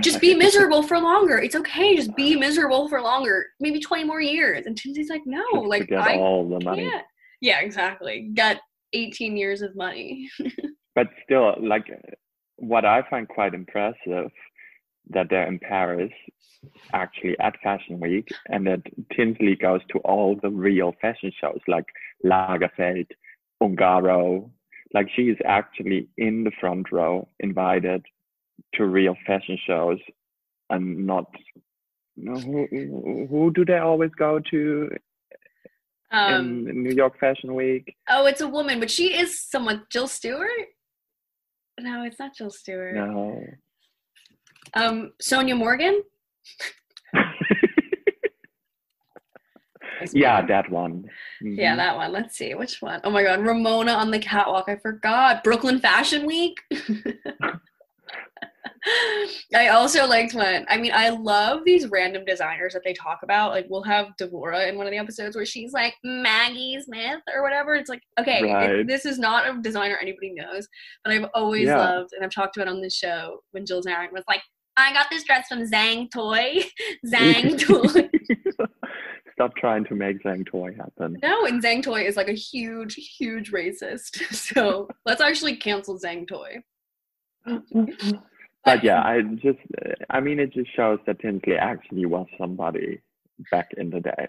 [0.00, 1.38] just be miserable for longer.
[1.38, 4.66] It's okay, just be miserable for longer, maybe 20 more years.
[4.66, 6.88] And Tinsley's like, no, Just like I all the money.
[6.88, 7.04] can't.
[7.40, 8.30] Yeah, exactly.
[8.34, 8.58] Got
[8.92, 10.30] 18 years of money.
[10.94, 11.86] but still like
[12.56, 14.30] what i find quite impressive
[15.10, 16.12] that they're in paris
[16.92, 18.82] actually at fashion week and that
[19.16, 21.86] tinsley goes to all the real fashion shows like
[22.24, 23.06] lagerfeld
[23.62, 24.48] ungaro
[24.94, 28.04] like she is actually in the front row invited
[28.74, 29.98] to real fashion shows
[30.70, 31.26] and not
[32.16, 34.90] no, who, who who do they always go to
[36.12, 39.84] Um, in new york fashion week oh, it's a woman, but she is someone.
[39.90, 40.68] Jill Stuart?
[41.80, 42.94] No, it's not Jill Stuart.
[42.94, 43.44] no
[44.74, 46.02] Um, Sonja Morgan?
[50.12, 51.04] Yeah that one
[51.40, 51.76] Yeah, Mhm.
[51.76, 52.12] that one.
[52.12, 52.54] Let's see.
[52.54, 53.00] Which one?
[53.04, 54.68] Oh my god, Ramona on the catwalk.
[54.68, 55.42] I forgot.
[55.44, 56.58] Brooklyn Fashion Week.
[59.54, 63.52] I also liked when I mean I love these random designers that they talk about.
[63.52, 67.42] Like we'll have Devora in one of the episodes where she's like Maggie Smith or
[67.42, 67.74] whatever.
[67.76, 68.40] It's like okay,
[68.80, 70.66] it- this is not a designer anybody knows,
[71.04, 71.76] but I've always Yeah.
[71.78, 74.42] loved and I've talked about on this show when Jill Zarin was like,
[74.76, 76.64] I got this dress from Zang Toi.
[77.06, 78.08] Zhang Toy.
[79.42, 81.18] Stop trying to make Zang Toi happen.
[81.20, 84.22] No, and Zang Toi is like a huge, huge racist.
[84.32, 86.62] So let's actually cancel Zang Toi.
[88.64, 89.58] But yeah, I just,
[90.10, 93.00] I mean, it just shows that Tinsley actually was somebody
[93.50, 94.28] back in the day.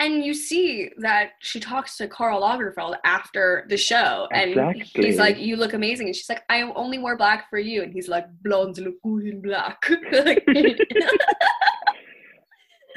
[0.00, 5.06] And you see that she talks to Karl Lagerfeld after the show, and Exactly.
[5.06, 7.92] he's like, "You look amazing," and she's like, "I only wear black for you," and
[7.92, 9.88] he's like, "Blondes look good in black."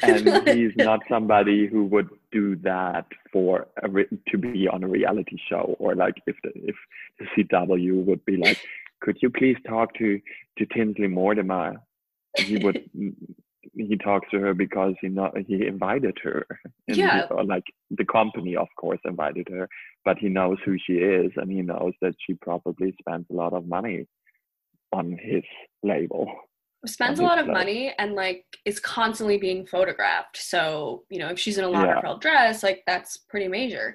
[0.04, 4.88] And he's not somebody who would do that for a re- to be on a
[4.88, 6.76] reality show or like if the if
[7.20, 8.60] the CW would be like,
[9.02, 10.20] could you please talk to
[10.58, 11.78] to Tinsley Mortimer?
[12.38, 12.90] He would.
[13.76, 16.46] He talks to her because he not he invited her.
[16.88, 17.28] And he- Yeah.
[17.30, 19.70] or like the company, of course, invited her,
[20.04, 23.54] but he knows who she is, and he knows that she probably spends a lot
[23.54, 24.08] of money
[24.92, 25.44] on his
[25.84, 26.26] label.
[26.86, 30.38] Spends a lot of money and like is constantly being photographed.
[30.38, 32.02] So, you know, if she's in a Yeah.
[32.02, 33.94] Lagerfeld dress, like that's pretty major.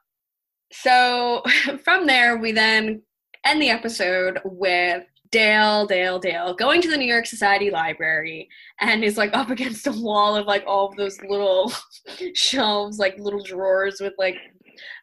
[0.72, 1.42] So
[1.84, 3.02] from there, we then
[3.44, 8.48] end the episode with Dale, Dale, Dale going to the New York Society Library
[8.80, 11.72] and is like up against a wall of like all of those little
[12.34, 14.36] shelves, like little drawers with like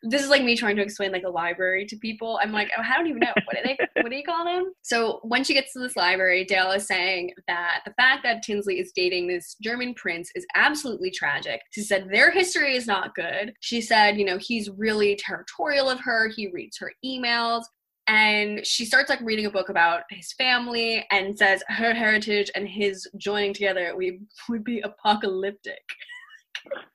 [0.04, 2.40] this is like me trying to explain like a library to people.
[2.42, 3.34] I'm like, oh, I don't even know.
[3.46, 4.74] What do they what do you call them?
[4.86, 8.80] So when she gets to this library, Dale is saying that the fact that Tinsley
[8.80, 11.62] is dating this German prince is absolutely tragic.
[11.72, 13.54] She said their history is not good.
[13.62, 16.28] She said, you know, he's really territorial of her.
[16.28, 17.64] He reads her emails.
[18.08, 22.68] And she starts like reading a book about his family and says her heritage and
[22.68, 25.84] his joining together we would be apocalyptic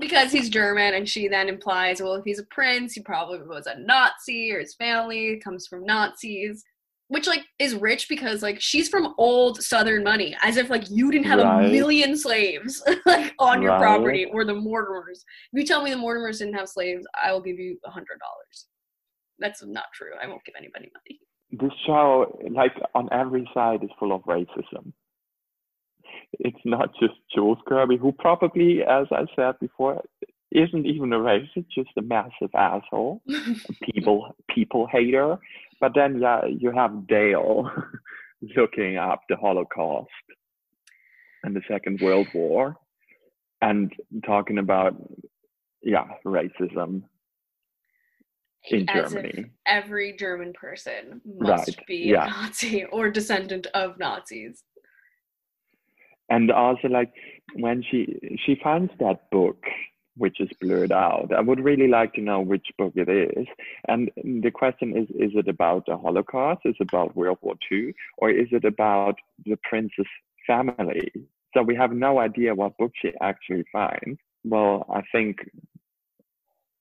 [0.00, 3.66] because he's German, and she then implies, well, if he's a prince, he probably was
[3.66, 6.64] a Nazi, or his family comes from Nazis,
[7.08, 11.10] which like is rich because like she's from old Southern money, as if like you
[11.10, 15.18] didn't have a million slaves like on your property, or the Mortimers.
[15.52, 18.18] If you tell me the Mortimers didn't have slaves, I will give you a hundred
[18.20, 18.66] dollars.
[19.38, 20.12] That's not true.
[20.22, 21.18] I won't give anybody money.
[21.52, 24.92] this show, like on every side, is full of racism.
[26.40, 30.02] It's not just Jules Kirby, who probably, as I said before,
[30.50, 33.22] isn't even a racist, just a massive asshole,
[33.94, 35.38] people people hater.
[35.80, 37.70] But then, yeah, you have Dale
[38.56, 40.10] looking up the Holocaust
[41.44, 42.76] and the Second World War,
[43.62, 43.92] and
[44.26, 44.94] talking about,
[45.82, 47.02] yeah, racism
[48.70, 49.46] in As Germany.
[49.66, 52.26] every German person must Right, be yeah.
[52.26, 54.62] a Nazi or descendant of Nazis.
[56.30, 57.12] And also like
[57.54, 59.64] when she she finds that book
[60.16, 61.32] which is blurred out.
[61.34, 63.46] I would really like to know which book it is.
[63.88, 66.60] And the question is is it about the Holocaust?
[66.64, 67.94] Is it about World War II?
[68.18, 69.16] Or is it about
[69.46, 70.06] the prince's
[70.46, 71.10] family?
[71.54, 74.20] So we have no idea what book she actually finds.
[74.44, 75.38] Well, I think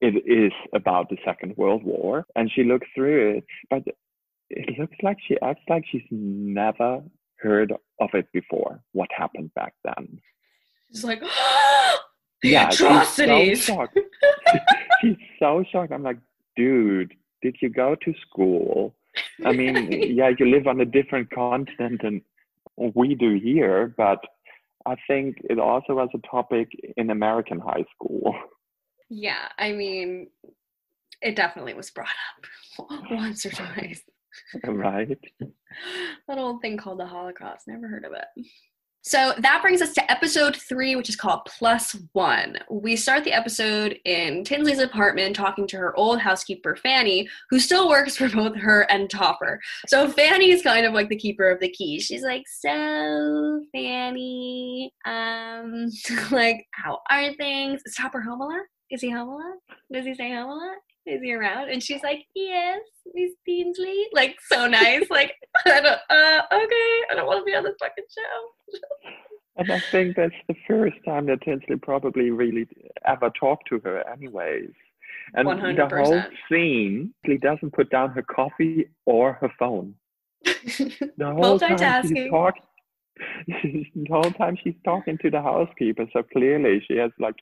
[0.02, 2.26] it is about the Second World War.
[2.36, 3.84] And she looks through it, but
[4.50, 7.02] it looks like she acts like she's never
[7.42, 10.20] heard of it before, what happened back then.
[10.92, 11.22] She's like,
[12.42, 13.58] the yeah, atrocities.
[13.60, 14.00] She's so shocked.
[15.02, 15.92] she's so shocked.
[15.92, 16.20] I'm like,
[16.56, 18.96] dude, did you go to school?
[19.46, 22.22] I mean, yeah, you live on a different continent than
[22.78, 24.20] we do here, but
[24.86, 28.36] I think it also was a topic in American high school.
[29.10, 30.28] Yeah, I mean,
[31.22, 32.08] it definitely was brought
[32.80, 34.02] up once or twice.
[34.66, 35.18] right.
[36.28, 37.68] That old thing called the Holocaust.
[37.68, 38.46] Never heard of it.
[39.02, 42.58] So that brings us to episode three, which is called Plus One.
[42.70, 47.88] We start the episode in Tinsley's apartment talking to her old housekeeper, Fanny, who still
[47.88, 49.62] works for both her and Topper.
[49.88, 52.04] So Fanny is kind of like the keeper of the keys.
[52.04, 55.88] She's like, So, Fanny, um,
[56.32, 57.82] like, how are things?
[57.86, 58.66] Is Topper home a lot?
[58.92, 59.58] Is he home a lot?
[59.94, 60.78] Does he stay home a lot?
[61.10, 61.70] Is he around?
[61.70, 62.82] And she's like, Yes,
[63.14, 64.08] Miss Tinsley.
[64.14, 65.10] Like, so nice.
[65.10, 65.34] Like,
[65.66, 68.80] I don't, uh, okay, I don't want to be on this fucking show.
[69.58, 72.68] And I think that's the first time that Tinsley probably really
[73.06, 74.72] ever talked to her, anyways.
[75.34, 79.96] And the whole scene, he doesn't put down her coffee or her phone.
[80.46, 82.64] The whole time she's talking.
[83.48, 87.36] the whole time she's talking to the housekeeper, so clearly she has like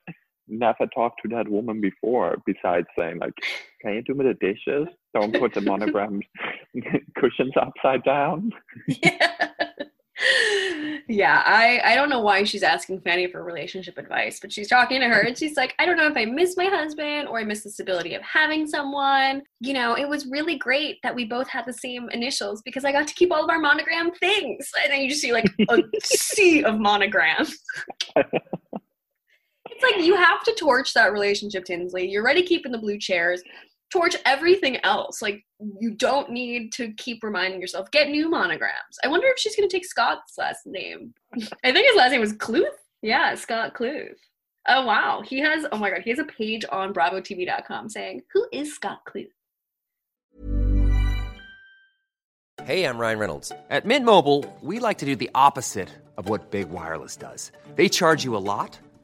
[0.47, 2.37] never talked to that woman before.
[2.45, 3.33] Besides saying like,
[3.81, 4.87] "Can you do me the dishes?
[5.13, 6.25] Don't put the monogrammed
[7.15, 8.51] cushions upside down."
[8.87, 9.49] yeah.
[11.07, 14.99] yeah, I, I don't know why she's asking Fanny for relationship advice, but she's talking
[15.01, 17.43] to her and she's like, I don't know if I miss my husband or I
[17.43, 19.43] miss the stability of having someone.
[19.59, 22.91] You know, it was really great that we both had the same initials because I
[22.91, 24.69] got to keep all of our monogram things.
[24.83, 27.57] And then you just see like a sea of monograms.
[29.77, 32.09] It's like you have to torch that relationship, Tinsley.
[32.09, 33.43] You're already keeping the blue chairs.
[33.91, 35.21] Torch everything else.
[35.21, 35.45] Like
[35.79, 37.91] you don't need to keep reminding yourself.
[37.91, 38.97] Get new monograms.
[39.03, 41.13] I wonder if she's gonna take Scott's last name.
[41.63, 42.65] I think his last name was Kluth.
[43.03, 44.15] Yeah, Scott Kluth.
[44.67, 45.67] Oh wow, he has.
[45.71, 49.27] Oh my god, he has a page on BravoTV.com saying, "Who is Scott Kluth?"
[52.63, 53.51] Hey, I'm Ryan Reynolds.
[53.69, 57.51] At Mint Mobile, we like to do the opposite of what Big Wireless does.
[57.75, 58.77] They charge you a lot,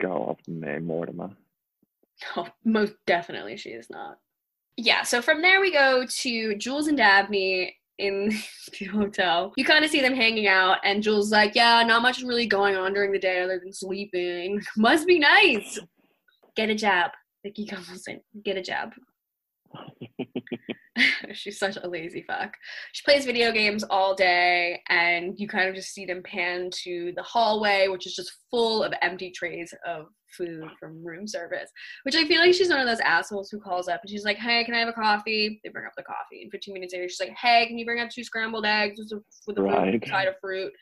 [0.00, 1.30] go of name Mortimer.
[2.36, 4.18] no, most definitely she is not.
[4.76, 5.02] Yeah.
[5.02, 8.32] So from there we go to Jules and Dabney in
[8.78, 9.52] the hotel.
[9.56, 12.76] You kind of see them hanging out, and Jules like, "Yeah, not much really going
[12.76, 14.62] on during the day other than sleeping.
[14.76, 15.78] Must be nice.
[16.56, 17.10] Get a jab."
[17.44, 18.20] Vicky comes in.
[18.44, 18.92] Get a jab.
[21.32, 22.54] She's such a lazy fuck.
[22.92, 27.12] She plays video games all day, and you kind of just see them pan to
[27.16, 30.06] the hallway, which is just full of empty trays of
[30.36, 31.70] food from room service.
[32.02, 34.36] Which I feel like she's one of those assholes who calls up and she's like,
[34.36, 37.08] "Hey, can I have a coffee?" They bring up the coffee, and 15 minutes later,
[37.08, 40.06] she's like, "Hey, can you bring up two scrambled eggs with a, with a Right.
[40.08, 40.72] side of fruit?"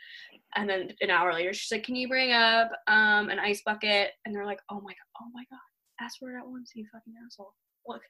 [0.57, 4.11] And then an hour later, she's like, "Can you bring up um, an ice bucket?"
[4.25, 6.87] And they're like, "Oh my god, oh my god, ask for it at once, you
[6.93, 7.53] fucking asshole."
[7.89, 8.03] Look,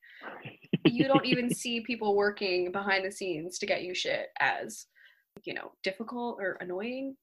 [0.84, 4.86] you don't even see people working behind the scenes to get you shit as
[5.44, 7.16] you know difficult or annoying.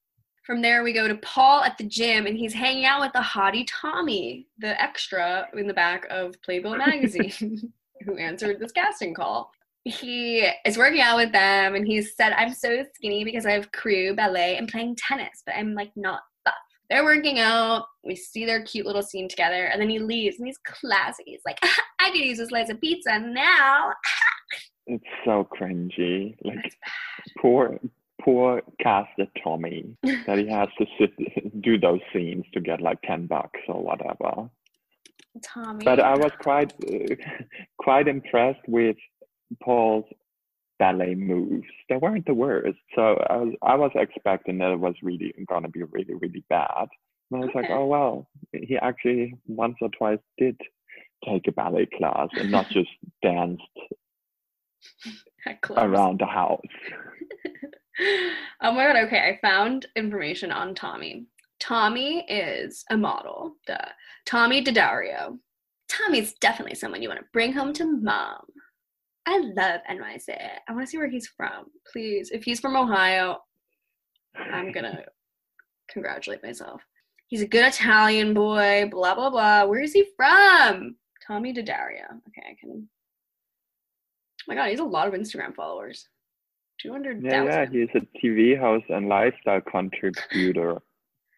[0.46, 3.20] From there we go to paul at the gym and he's hanging out with the
[3.20, 7.72] hottie tommy the extra in the back of playbill magazine
[8.06, 9.52] who answered this casting call.
[9.86, 13.72] He is working out with them and he said i'm so skinny because i have
[13.74, 16.22] crew ballet and playing tennis but i'm like not
[16.94, 17.88] they're working out.
[18.04, 21.24] We see their cute little scene together, and then he leaves and he's classy.
[21.26, 21.58] He's like,
[22.00, 23.92] I could use a slice of pizza now.
[24.86, 26.36] It's so cringy.
[26.44, 26.72] Like
[27.42, 27.80] poor
[28.22, 33.26] poor casted Tommy that he has to sit do those scenes to get like ten
[33.26, 34.50] bucks or whatever.
[35.42, 35.84] Tommy.
[35.84, 37.16] But I was quite uh,
[37.80, 38.98] quite impressed with
[39.64, 40.06] Paul's
[40.84, 41.68] ballet moves.
[41.88, 42.80] They weren't the worst.
[42.96, 46.88] So I was I was expecting that it was really gonna be really really bad.
[47.32, 50.58] And I was like, oh well, he actually once or twice did
[51.26, 52.90] take a ballet class and not just
[53.22, 53.62] danced
[55.78, 56.76] around the house.
[58.62, 59.20] oh my god, okay.
[59.20, 61.28] I found information on Tommy.
[61.62, 63.56] Tommy is a model.
[63.68, 63.78] Duh.
[64.26, 65.38] Tommy DiDario.
[65.88, 68.44] Tommy's definitely someone you want to bring home to mom.
[69.26, 70.38] I love NYC.
[70.68, 71.66] I want to see where he's from.
[71.92, 72.30] Please.
[72.32, 73.38] If he's from Ohio,
[74.36, 75.04] I'm gonna
[75.90, 76.82] congratulate myself.
[77.28, 79.66] He's a good Italian boy, blah blah blah.
[79.66, 80.96] Where is he from?
[81.26, 82.08] Tommy DiDario.
[82.28, 82.88] Okay, I can
[84.44, 86.08] Oh my god, he's a lot of Instagram followers.
[86.82, 87.24] Two hundred.
[87.24, 90.82] Yeah, yeah, he's a TV host and lifestyle contributor.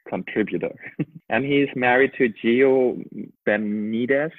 [0.10, 0.74] contributor,
[1.30, 3.04] and he's married to Gio
[3.48, 4.32] Benitez,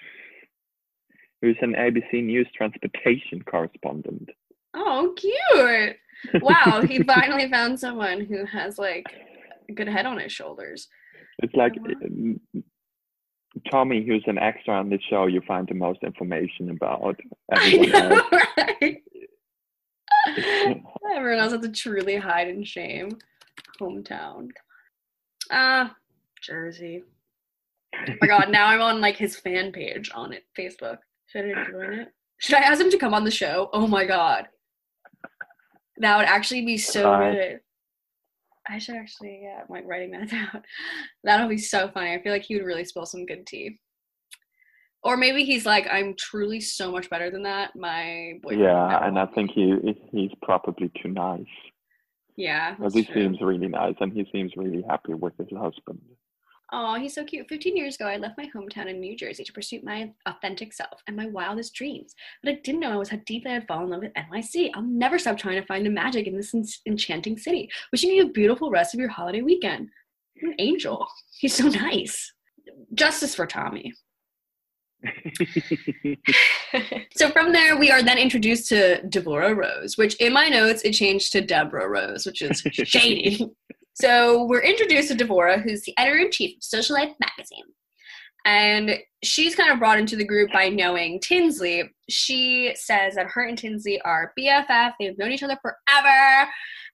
[1.43, 4.31] who's an ABC News transportation correspondent.
[4.75, 5.97] Oh, cute.
[6.43, 9.07] Wow, he finally found someone who has like
[9.69, 10.89] a good head on his shoulders.
[11.43, 11.93] It's like wow.
[12.05, 12.41] um,
[13.71, 17.19] Tommy, who's an extra on the show, you find the most information about.
[17.53, 18.43] I Everyone know, else.
[18.57, 19.03] right?
[21.17, 23.19] Everyone else has to truly hide in shame.
[23.81, 24.49] Hometown.
[25.51, 25.95] Ah,
[26.43, 27.05] Jersey.
[27.95, 30.99] Oh my god, now I'm on like his fan page on it, Facebook.
[31.27, 32.09] Should I join it?
[32.39, 33.71] Should I ask him to come on the show?
[33.73, 34.47] Oh my god.
[35.99, 37.33] That would actually be so Try.
[37.33, 37.61] good.
[38.69, 40.63] I should actually, yeah, I'm like writing that down.
[41.25, 42.13] That'll be so funny.
[42.13, 43.79] I feel like he would really spill some good tea.
[45.03, 47.77] Or maybe he's like, I'm truly so much better than that.
[47.77, 48.63] My boyfriend.
[48.63, 51.45] yeah, and I think he he- he's probably too nice.
[52.37, 52.75] Yeah.
[52.75, 53.23] Because he true.
[53.23, 56.01] seems really nice, and he seems really happy with his husband.
[56.73, 57.49] Oh, he's so cute.
[57.49, 61.01] 15 years ago, I left my hometown in New Jersey to pursue my authentic self
[61.07, 62.15] and my wildest dreams.
[62.43, 64.71] But I didn't know I was how deeply I'd fallen in love with NYC.
[64.75, 67.71] I'll never stop trying to find the magic in this en- enchanting city.
[67.93, 69.89] Wishing you a beautiful rest of your holiday weekend.
[70.41, 71.07] What an angel.
[71.39, 72.33] He's so nice.
[72.95, 73.93] Justice for Tommy.
[77.17, 80.93] so from there, we are then introduced to Devorah Rose, which in my notes it
[80.93, 83.47] changed to Deborah Rose, which is shady.
[84.01, 87.65] So we're introduced to Deborah, who's the editor in chief of Social Life magazine.
[88.45, 91.83] And she's kind of brought into the group by knowing Tinsley.
[92.09, 94.93] She says that her and Tinsley are BFF.
[95.01, 96.49] They've known each other forever.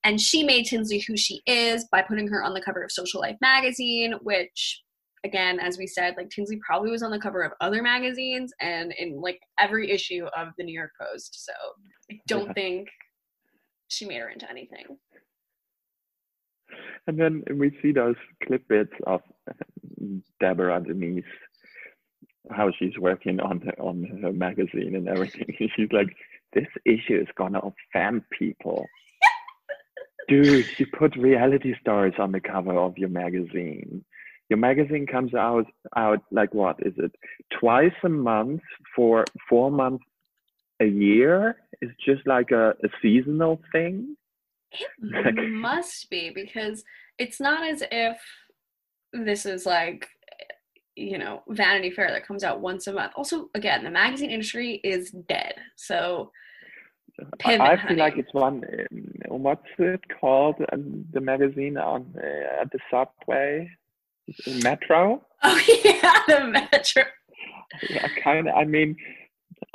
[0.05, 3.21] And she made Tinsley who she is by putting her on the cover of Social
[3.21, 4.83] Life magazine, which
[5.25, 8.93] again, as we said, like Tinsley probably was on the cover of other magazines and
[8.99, 11.45] in like every issue of the New York Post.
[11.45, 11.53] So
[12.11, 12.53] I don't Yeah.
[12.55, 12.89] think
[13.89, 14.99] she made her into anything.
[17.07, 19.21] And then we see those clip bits of
[20.41, 21.25] Deborah Denise,
[22.51, 25.47] how she's working on her, on her magazine and everything.
[25.77, 26.09] She's like,
[26.53, 28.87] this issue is gonna offend people.
[30.29, 34.05] Dude, you put reality stars on the cover of your magazine.
[34.49, 35.67] Your magazine comes out
[35.97, 37.13] out like what is it?
[37.59, 38.61] Twice a month
[38.95, 40.05] for four months
[40.81, 41.57] a year?
[41.81, 44.17] It's just like a, a seasonal thing.
[45.01, 46.85] It must be because
[47.19, 48.19] it's not as if
[49.13, 50.09] this is like
[50.97, 53.13] you know Vanity Fair that comes out once a month.
[53.17, 55.55] Also, again, the magazine industry is dead.
[55.77, 56.31] So
[57.21, 58.63] I- Pivot, I feel like it's one.
[59.31, 60.57] um, What's it called?
[60.73, 63.69] um, The magazine on uh, at the subway,
[64.63, 65.23] Metro.
[65.43, 67.03] oh yeah, the Metro.
[68.03, 68.55] I kind of.
[68.55, 68.97] I mean,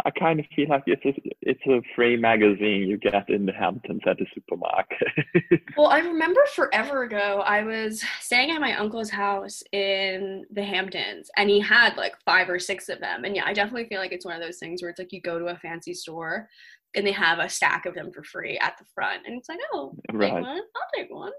[0.07, 3.51] I kind of feel like it's a, it's a free magazine you get in the
[3.51, 4.97] Hamptons at the supermarket.
[5.77, 11.29] Well, I remember forever ago, I was staying at my uncle's house in the Hamptons,
[11.37, 13.25] and he had like five or six of them.
[13.25, 15.21] And yeah, I definitely feel like it's one of those things where it's like you
[15.21, 16.49] go to a fancy store
[16.95, 19.59] and they have a stack of them for free at the front, and it's like,
[19.71, 20.45] oh, I'll take one.
[20.45, 21.31] I'll take one.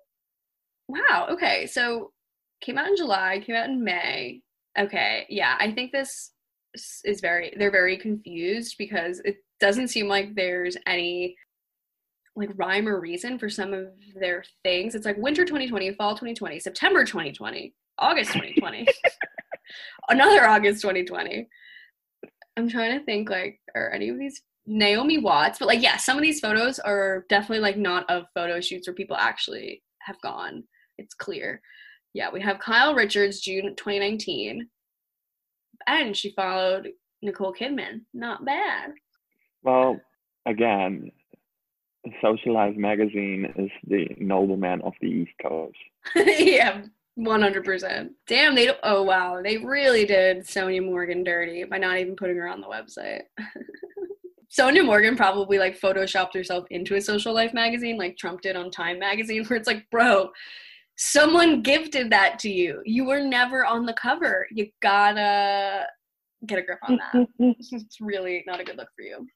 [0.87, 1.27] Wow.
[1.31, 1.67] Okay.
[1.67, 2.13] So
[2.61, 4.43] came out in July, came out in May.
[4.79, 5.27] Okay.
[5.29, 6.31] Yeah, I think this
[7.05, 7.53] is very.
[7.59, 11.37] They're very confused because it doesn't seem like there's any
[12.37, 14.95] like rhyme or reason for some of their things.
[14.95, 18.87] It's like winter 2020, fall 2020, September 2020, August 2020,
[20.09, 21.49] another August 2020.
[22.57, 26.17] I'm trying to think like are any of these Naomi Watts, but like yeah, some
[26.17, 30.65] of these photos are definitely like not of photo shoots where people actually have gone.
[30.99, 31.61] It's clear.
[32.15, 34.69] Yeah, we have Kyle Richards, June 2019.
[35.89, 36.91] And she followed
[37.23, 38.03] Nicole Kidman.
[38.13, 38.93] Not bad.
[39.63, 39.99] Well,
[40.47, 41.11] again,
[42.23, 45.77] Social Life magazine is the nobleman of the East Coast.
[46.15, 46.83] yeah,
[47.19, 48.11] 100%.
[48.27, 52.37] Damn, they don't, oh wow, they really did Sonja Morgan dirty by not even putting
[52.37, 53.23] her on the website.
[54.57, 58.71] Sonja Morgan probably like photoshopped herself into a social life magazine like Trump did on
[58.71, 60.31] Time magazine where it's like, bro,
[60.99, 62.83] someone gifted that to you.
[62.85, 64.47] You were never on the cover.
[64.51, 65.87] You gotta
[66.47, 67.29] get a grip on that.
[67.39, 69.27] it's really not a good look for you.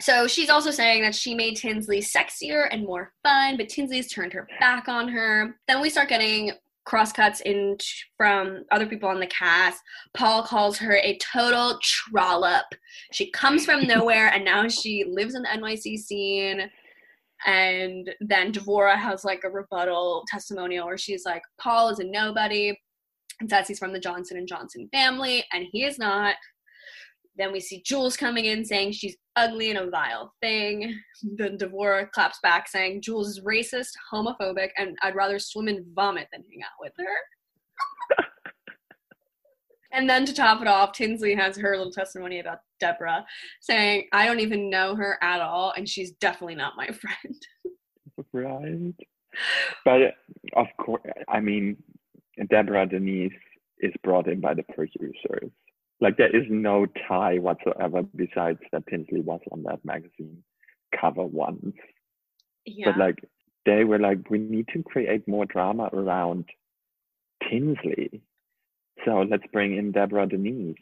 [0.00, 4.32] So she's also saying that she made Tinsley sexier and more fun, but Tinsley's turned
[4.34, 5.56] her back on her.
[5.68, 6.52] Then we start getting
[6.84, 7.86] crosscuts in t-
[8.16, 9.82] from other people on the cast.
[10.14, 12.66] Paul calls her a total trollop.
[13.12, 16.70] She comes from nowhere and now she lives in the NYC scene.
[17.44, 22.76] And then Devorah has like a rebuttal testimonial where she's like, Paul is a nobody
[23.40, 26.36] and says he's from the Johnson and Johnson family, and he is not.
[27.36, 30.98] Then we see Jules coming in saying she's ugly and a vile thing.
[31.22, 36.28] Then Devorah claps back saying Jules is racist, homophobic, and I'd rather swim in vomit
[36.32, 38.24] than hang out with her.
[39.96, 43.24] and then to top it off, Tinsley has her little testimony about Deborah
[43.60, 48.26] saying, I don't even know her at all, and she's definitely not my friend.
[48.32, 48.94] right.
[49.84, 50.00] But
[50.54, 51.76] of course, I mean,
[52.50, 53.32] Deborah Denise
[53.80, 55.50] is brought in by the producers.
[56.00, 60.42] Like there is no tie whatsoever besides that Tinsley was on that magazine
[60.98, 61.74] cover once.
[62.66, 62.92] Yeah.
[62.92, 63.24] But like
[63.64, 66.44] they were like, we need to create more drama around
[67.48, 68.22] Tinsley.
[69.04, 70.76] So let's bring in Deborah Denise.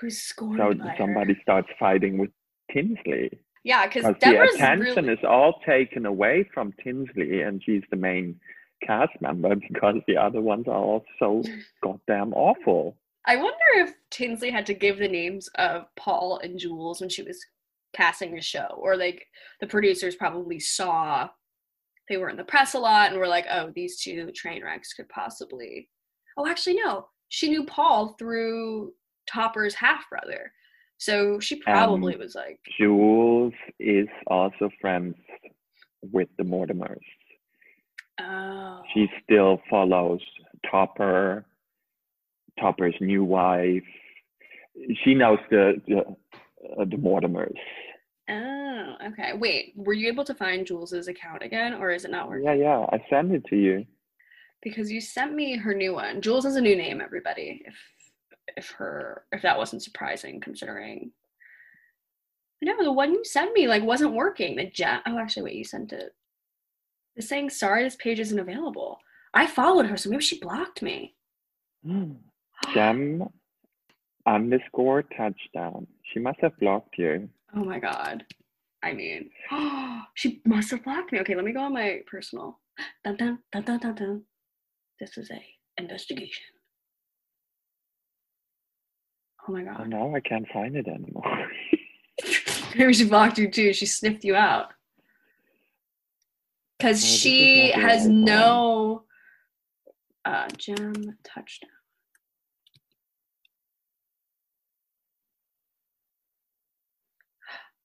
[0.00, 1.40] Who's scorned So somebody her.
[1.42, 2.30] starts fighting with
[2.72, 3.30] Tinsley.
[3.64, 7.96] Yeah, because Because the attention really, is all taken away from Tinsley and she's the
[7.96, 8.38] main
[8.82, 11.42] cast member because the other ones are all so
[11.82, 12.96] goddamn awful.
[13.26, 17.24] I wonder if Tinsley had to give the names of Paul and Jules when she
[17.24, 17.44] was
[17.92, 19.26] casting the show, or like
[19.60, 21.28] the producers probably saw
[22.08, 24.92] they were in the press a lot and were like, oh, these two train wrecks
[24.92, 25.88] could possibly.
[26.36, 27.08] Oh, actually, no.
[27.28, 28.92] She knew Paul through
[29.30, 30.52] Topper's half brother.
[30.98, 35.14] So she probably Um, was like, Jules is also friends
[36.02, 37.00] with the Mortimers.
[38.20, 38.82] oh.
[38.94, 40.20] She still follows
[40.70, 41.44] Topper,
[42.58, 43.84] Topper's new wife.
[45.04, 47.56] She knows the the, uh, the Mortimers.
[48.28, 49.34] Oh, okay.
[49.34, 52.44] Wait, were you able to find Jules's account again, or is it not working?
[52.46, 52.86] Yeah, yeah.
[52.90, 53.86] I sent it to you.
[54.66, 56.20] Because you sent me her new one.
[56.20, 57.62] Jules has a new name, everybody.
[57.64, 57.76] If
[58.56, 61.12] if her if that wasn't surprising considering
[62.60, 64.56] No, the one you sent me like wasn't working.
[64.56, 66.16] The gem oh actually wait, you sent it.
[67.14, 68.98] It's saying sorry, this page isn't available.
[69.32, 71.14] I followed her, so maybe she blocked me.
[71.86, 72.14] Hmm.
[72.74, 73.22] Gem
[74.26, 75.86] underscore touchdown.
[76.12, 77.28] She must have blocked you.
[77.54, 78.24] Oh my god.
[78.82, 79.30] I mean,
[80.14, 81.20] she must have blocked me.
[81.20, 82.58] Okay, let me go on my personal.
[83.04, 84.22] Dun, dun, dun, dun, dun, dun.
[85.00, 85.42] This is a
[85.78, 86.44] investigation.
[89.48, 89.88] Oh my Oh, god.
[89.88, 91.48] now I can't find it anymore.
[92.76, 93.72] Maybe she blocked you too.
[93.72, 94.72] She sniffed you out.
[96.78, 99.04] Because is she has no
[100.24, 101.70] uh, gem touchdown.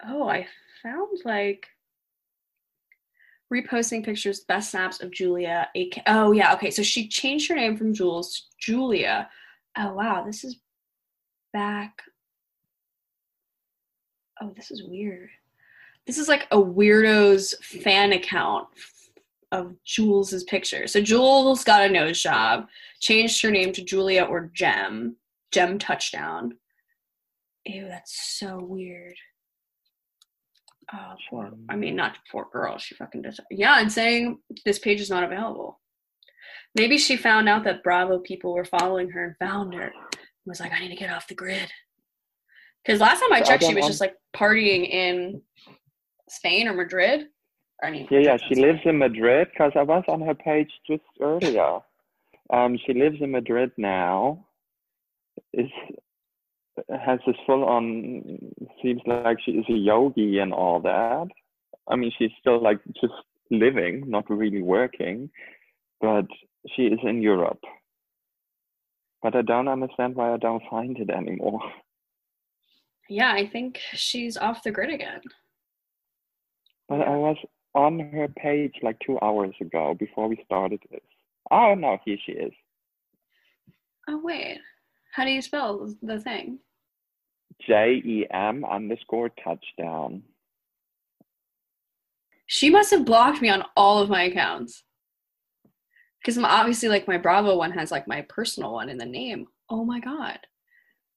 [0.03, 0.47] Oh, I
[0.81, 1.67] found like
[3.51, 5.67] reposting pictures, best snaps of Julia.
[5.75, 6.53] AK- oh, yeah.
[6.53, 6.71] Okay.
[6.71, 9.29] So she changed her name from Jules to Julia.
[9.77, 10.23] Oh, wow.
[10.25, 10.57] This is
[11.53, 12.01] back.
[14.41, 15.29] Oh, this is weird.
[16.07, 18.67] This is like a weirdo's fan account
[19.51, 20.87] of Jules's picture.
[20.87, 22.67] So Jules got a nose job,
[22.99, 25.17] changed her name to Julia or Gem,
[25.51, 26.57] Gem Touchdown.
[27.65, 29.15] Ew, that's so weird.
[30.93, 31.51] Oh, poor.
[31.69, 32.77] I mean, not poor girl.
[32.77, 33.39] She fucking does.
[33.49, 35.79] Yeah, and saying this page is not available.
[36.75, 39.83] Maybe she found out that Bravo people were following her and found her.
[39.83, 39.93] and
[40.45, 41.71] Was like, I need to get off the grid.
[42.83, 45.41] Because last time I So I checked, she was just like partying in
[46.29, 47.27] Spain or Madrid.
[47.83, 51.03] I mean, Yeah, yeah, she lives in Madrid because I was on her page just
[51.19, 51.79] earlier.
[52.51, 54.45] Um, she lives in Madrid now.
[55.53, 55.69] Is
[56.89, 58.39] has this full on
[58.81, 61.27] seems like she is a yogi and all that.
[61.87, 63.13] I mean, she's still like just
[63.49, 65.29] living, not really working,
[65.99, 66.25] but
[66.75, 67.59] she is in Europe.
[69.21, 71.61] But I don't understand why I don't find it anymore.
[73.09, 75.21] Yeah, I think she's off the grid again.
[76.87, 77.37] But I was
[77.75, 81.01] on her page like two hours ago before we started this.
[81.51, 82.53] Oh no, here she is.
[84.07, 84.59] Oh wait,
[85.11, 86.59] how do you spell the thing?
[87.67, 90.23] J E M underscore touchdown.
[92.47, 94.83] She must have blocked me on all of my accounts.
[96.19, 99.47] Because I'm obviously like my Bravo one has like my personal one in the name.
[99.69, 100.39] Oh my god.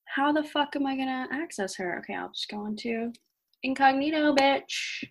[0.06, 1.98] How the fuck am I gonna access her?
[1.98, 3.12] Okay, I'll just go into
[3.62, 5.04] incognito, bitch.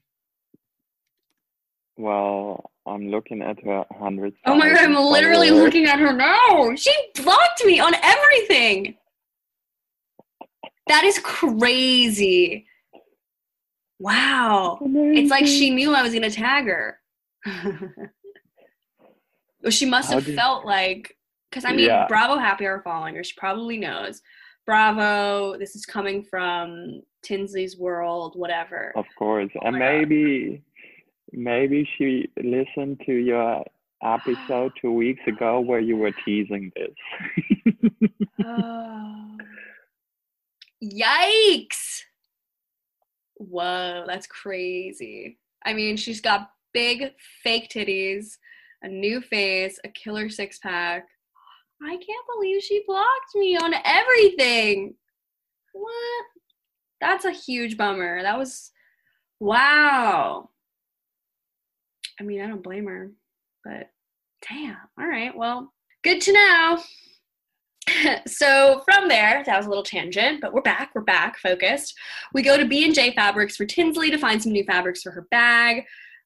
[1.98, 4.34] Well, I'm looking at her hundred.
[4.46, 6.74] Oh my god, I'm literally looking at her now.
[6.76, 8.96] She blocked me on everything.
[10.88, 12.68] That is crazy.
[14.00, 14.80] Wow.
[14.82, 17.00] It's like she knew I was going to tag her.
[19.62, 21.16] well, she must How have felt like,
[21.50, 22.06] because I mean, Yeah.
[22.08, 23.24] Bravo Happy Hour following her.
[23.24, 24.22] She probably knows.
[24.66, 28.92] Bravo, this is coming from Tinsley's World, whatever.
[28.96, 30.50] Of course, Oh and maybe.
[30.58, 30.62] God.
[31.34, 33.64] Maybe, she listened to your
[34.04, 36.94] episode two weeks ago where you were teasing this.
[38.46, 39.38] Oh.
[40.84, 42.02] Yikes!
[43.36, 45.38] Whoa, that's crazy.
[45.66, 47.12] I mean, she's got big
[47.44, 48.38] fake titties,
[48.82, 51.08] a new face, a killer six pack.
[51.82, 54.96] I can't believe she blocked me on everything.
[55.74, 56.26] What?
[57.00, 58.22] That's a huge bummer.
[58.22, 58.72] That was
[59.40, 60.50] wow.
[62.20, 63.12] I mean, I don't blame her,
[63.64, 63.90] but
[64.48, 64.78] damn.
[65.00, 66.80] All right, well, good to know.
[68.28, 70.92] so from there, that was a little tangent, but we're back.
[70.94, 71.94] We're back, focused.
[72.34, 75.12] We go to B and J Fabrics for Tinsley to find some new fabrics for
[75.12, 75.84] her bag.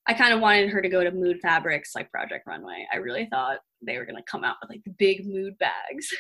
[0.08, 2.88] I kind of wanted her to go to Mood Fabrics, like Project Runway.
[2.94, 6.10] I really thought they were gonna come out with like the big mood bags.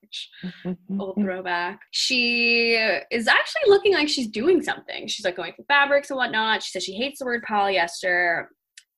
[0.00, 0.28] Which
[0.98, 1.80] old throwback.
[1.90, 2.74] She
[3.10, 5.06] is actually looking like she's doing something.
[5.06, 6.62] She's like going for fabrics and whatnot.
[6.62, 8.46] She says she hates the word polyester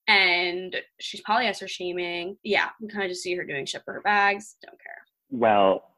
[0.08, 2.36] and she's polyester shaming.
[2.42, 4.56] Yeah, we kind of just see her doing shit for her bags.
[4.64, 5.02] Don't care.
[5.30, 5.94] well,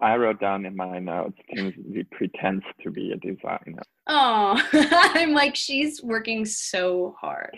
[0.00, 3.82] I wrote down in my notes Tinsley pretends to be a designer.
[4.06, 7.56] Oh, I'm like, she's working so hard.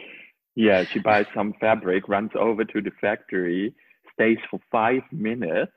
[0.54, 3.74] Yeah, she buys some fabric, runs over to the factory,
[4.14, 5.72] stays for five minutes,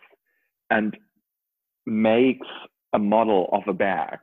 [0.70, 0.98] and
[1.86, 2.48] makes
[2.94, 4.20] a model of a bag.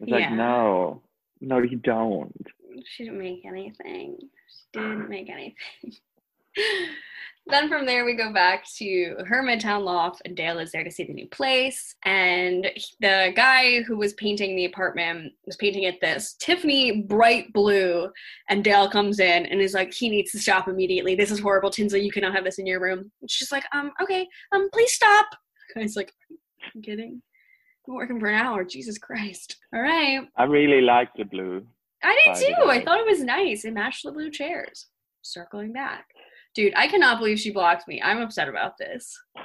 [0.00, 1.02] It's like, no,
[1.40, 2.46] no, you don't.
[2.84, 4.18] She didn't make anything.
[4.20, 5.54] She didn't make anything.
[7.46, 10.90] then from there, we go back to her Midtown loft, and Dale is there to
[10.90, 11.94] see the new place.
[12.04, 12.70] And
[13.00, 18.10] the guy who was painting the apartment was painting it this Tiffany bright blue.
[18.48, 21.14] And Dale comes in and is like, he needs to stop immediately.
[21.14, 22.00] This is horrible, Tinsley.
[22.00, 23.10] You cannot have this in your room.
[23.20, 25.26] And she's like, um, okay, um, please stop.
[25.74, 26.12] The like,
[26.74, 27.20] you kidding?
[27.86, 28.64] I'm working for an hour.
[28.64, 29.56] Jesus Christ.
[29.74, 30.26] All right.
[30.36, 31.66] I really like the blue.
[32.06, 32.68] I did too.
[32.68, 33.64] I thought it was nice.
[33.64, 34.86] It matched the blue chairs.
[35.22, 36.06] Circling back.
[36.54, 38.00] Dude, I cannot believe she blocked me.
[38.00, 39.18] I'm upset about this.
[39.36, 39.42] I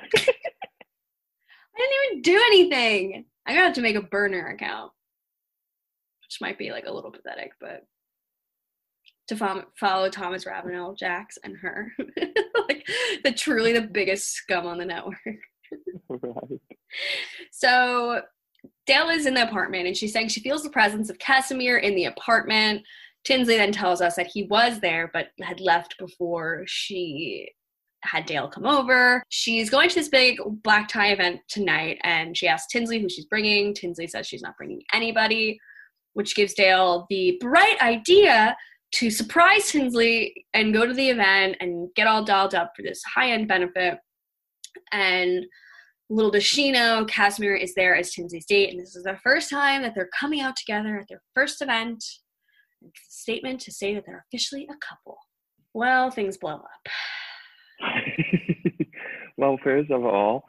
[1.78, 3.26] didn't even do anything.
[3.45, 4.91] I'm gonna have to make a burner account.
[6.24, 7.86] Which might be like a little pathetic, but
[9.28, 11.91] to fo- follow Thomas Ravenel, Jax, and her.
[12.68, 12.88] like
[13.24, 15.18] the truly the biggest scum on the network.
[16.09, 16.62] right.
[17.51, 18.22] So
[18.92, 21.96] Dale is in the apartment and she's saying she feels the presence of Casimir in
[21.96, 22.84] the apartment.
[23.24, 27.50] Tinsley then tells us that he was there but had left before she
[28.04, 29.24] had Dale come over.
[29.30, 33.28] She's going to this big black tie event tonight and she asks Tinsley who she's
[33.28, 33.74] bringing.
[33.74, 35.58] Tinsley says she's not bringing anybody,
[36.12, 38.58] which gives Dale the bright idea
[38.96, 43.02] to surprise Tinsley and go to the event and get all dolled up for this
[43.04, 44.00] high end benefit.
[44.92, 45.46] And
[46.12, 49.95] little know, Casimir is there as Tinsley's date, and this is the first time that
[49.95, 52.03] they're coming out together at their first event.
[52.82, 55.18] It's a statement to say that they're officially a couple.
[55.74, 56.88] Well, things blow up.
[59.38, 60.43] well, first of all,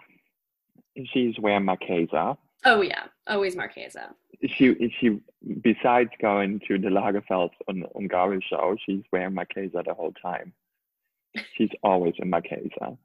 [1.13, 2.37] she's wearing Marchesa.
[2.65, 4.11] Oh yeah, always Marchesa.
[4.45, 5.21] She she
[5.63, 10.53] besides going to the Lagerfeld on on Gary show, she's wearing Marchesa the whole time.
[11.57, 12.97] She's always in Marchesa.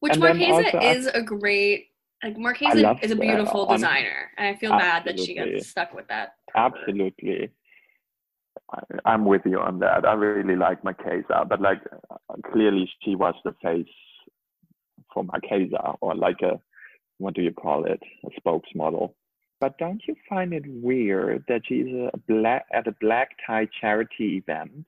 [0.00, 1.86] Which And Marchesa also is a great
[2.22, 5.94] like Marchesa is a beautiful on- designer, and I feel bad that she got stuck
[5.94, 6.34] with that.
[6.48, 6.72] pervert.
[6.78, 7.50] Absolutely.
[8.72, 10.04] I- I'm with you on that.
[10.06, 11.80] I really like Marchesa, but like
[12.52, 13.86] clearly she was the face
[15.14, 16.60] for Marchesa or like a
[17.18, 18.00] what do you call it?
[18.24, 19.12] A spokesmodel.
[19.60, 24.36] But don't you find it weird that she's a black at a black tie charity
[24.38, 24.86] event?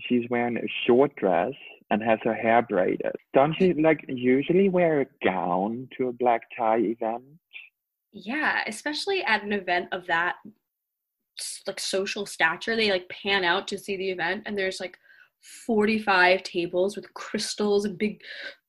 [0.00, 1.52] She's wearing a short dress
[1.92, 3.12] and has her hair braided.
[3.34, 7.22] Don't you like usually wear a gown to a black tie event?
[8.12, 10.36] Yeah, especially at an event of that
[11.66, 14.96] like social stature, they like pan out to see the event, and there's like
[15.66, 18.22] 45 tables with crystals and big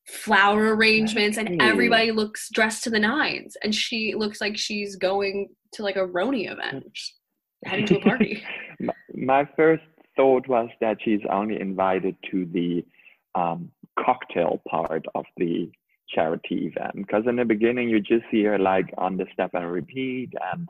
[0.06, 5.48] flower arrangements and everybody looks dressed to the nines and she looks like she's going
[5.72, 6.86] to like a Roni event
[7.64, 8.44] heading to a party
[8.82, 9.84] my, my first
[10.18, 12.84] thought was that she's only invited to the
[13.36, 15.72] um, cocktail part of the
[16.10, 16.96] charity event.
[16.96, 20.68] Because in the beginning you just see her like on the step and repeat and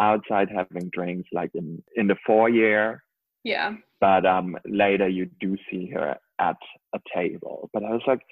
[0.00, 3.02] outside having drinks like in in the foyer.
[3.44, 3.74] Yeah.
[4.00, 6.56] But um later you do see her at
[6.94, 7.70] a table.
[7.72, 8.22] But i was like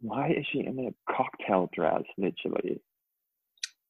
[0.00, 2.80] why is she in a cocktail dress literally?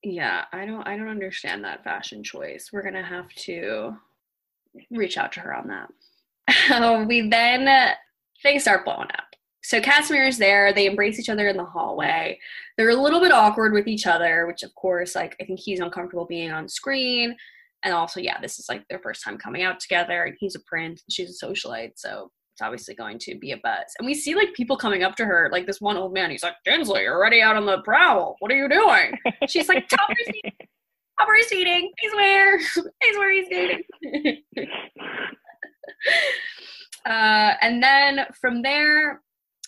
[0.02, 2.70] Yeah i don't i don't understand that fashion choice.
[2.72, 3.96] We're gonna have to
[4.90, 7.06] reach out to her on that.
[7.06, 7.94] We then
[8.42, 9.24] things start blowing up.
[9.64, 12.38] So casimir is there they embrace each other in the hallway.
[12.76, 15.80] They're a little bit awkward with each other which of course like i think he's
[15.80, 17.36] uncomfortable being on screen.
[17.84, 20.60] And also yeah this is like their first time coming out together and he's a
[20.60, 23.94] prince and she's a socialite so it's obviously going to be a buzz.
[23.98, 26.42] And we see like people coming up to her like this one old man he's
[26.42, 28.36] like tinsley you're already out on the prowl.
[28.40, 29.16] What are you doing?
[29.48, 30.68] She's like top her seat
[31.18, 32.58] top her seating he's where?
[32.58, 33.82] He's where he's dating
[37.06, 39.22] uh, and then from there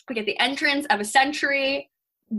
[0.09, 1.91] we get the entrance of a century.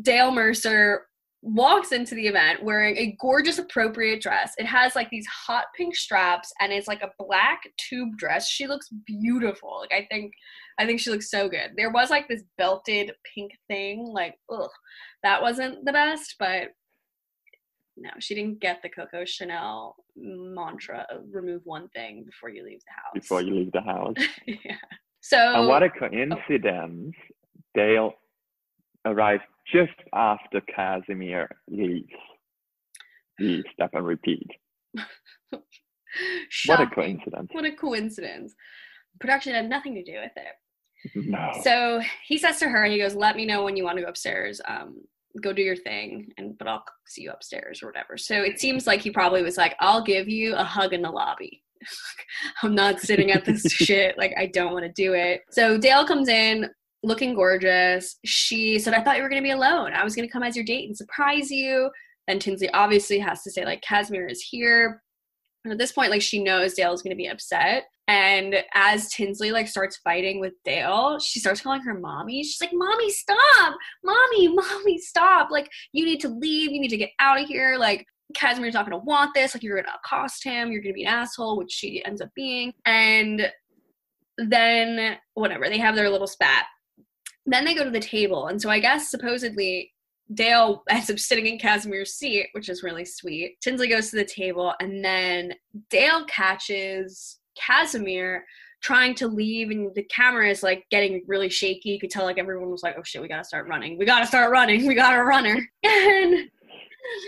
[0.02, 1.08] Dale mercer
[1.42, 4.54] walks into the event wearing a gorgeous appropriate dress.
[4.58, 8.50] It has like these hot pink straps and it's like a black tube dress.
[8.50, 9.78] She looks beautiful.
[9.82, 10.34] Like i think
[10.80, 11.72] i think she looks so good.
[11.78, 14.70] There was like this belted pink thing like ugh
[15.24, 16.70] that wasn't the best but
[17.98, 22.80] no she didn't get the coco chanel mantra of remove one thing before you leave
[22.82, 23.14] the house.
[23.14, 24.16] before you leave the house.
[24.48, 24.76] Yeah.
[25.22, 27.16] So and what a coincidence.
[27.74, 28.14] Dale
[29.06, 29.44] arrived
[29.74, 32.08] just after casimir leaves.
[33.40, 34.48] The step and repeat.
[36.66, 37.50] What a coincidence.
[37.52, 38.56] What a coincidence.
[39.20, 41.28] Production had nothing to do with it.
[41.30, 41.52] no.
[41.62, 44.10] So he says to her, he goes, "Let me know when you want to go
[44.10, 44.62] upstairs.
[44.66, 45.02] Um,
[45.42, 48.88] go do your thing, and but I'll see you upstairs or whatever." So it seems
[48.88, 51.64] like he probably was like, "I'll give you a hug in the lobby."
[52.64, 54.18] I'm not sitting at this shit.
[54.18, 55.42] Like I don't want to do it.
[55.52, 56.70] So Dale comes in
[57.04, 58.18] looking gorgeous.
[58.26, 59.94] She said, "I thought you were going to be alone.
[59.94, 61.90] I was going to come as your date and surprise you."
[62.28, 65.02] Then Tinsley obviously has to say like, "Casimir is here."
[65.64, 67.86] And at this point, like she knows Dale is going to be upset.
[68.08, 72.44] And as Tinsley like starts fighting with Dale, she starts calling her mommy.
[72.44, 73.78] She's like, "Mommy, stop!
[74.04, 75.50] Mommy, mommy, stop!
[75.50, 76.72] Like you need to leave.
[76.72, 77.78] You need to get out of here.
[77.80, 79.56] Like Casimir's not to want this.
[79.56, 80.72] Like you're to accost him.
[80.72, 82.74] You're to be an asshole," which she ends up being.
[82.86, 83.52] And
[84.38, 86.66] then whatever, they have their little spat.
[87.48, 89.94] Then they go to the table, and so I guess supposedly
[90.32, 93.58] Dale ends up sitting in Casimir's seat, which is really sweet.
[93.62, 95.54] Tinsley goes to the table, and then
[95.90, 98.46] Dale catches Casimir
[98.82, 101.90] trying to leave, and the camera is like getting really shaky.
[101.90, 103.98] You could tell like everyone was like, "Oh shit, we gotta start running!
[103.98, 104.86] We gotta start running!
[104.86, 106.50] We gotta run her!" And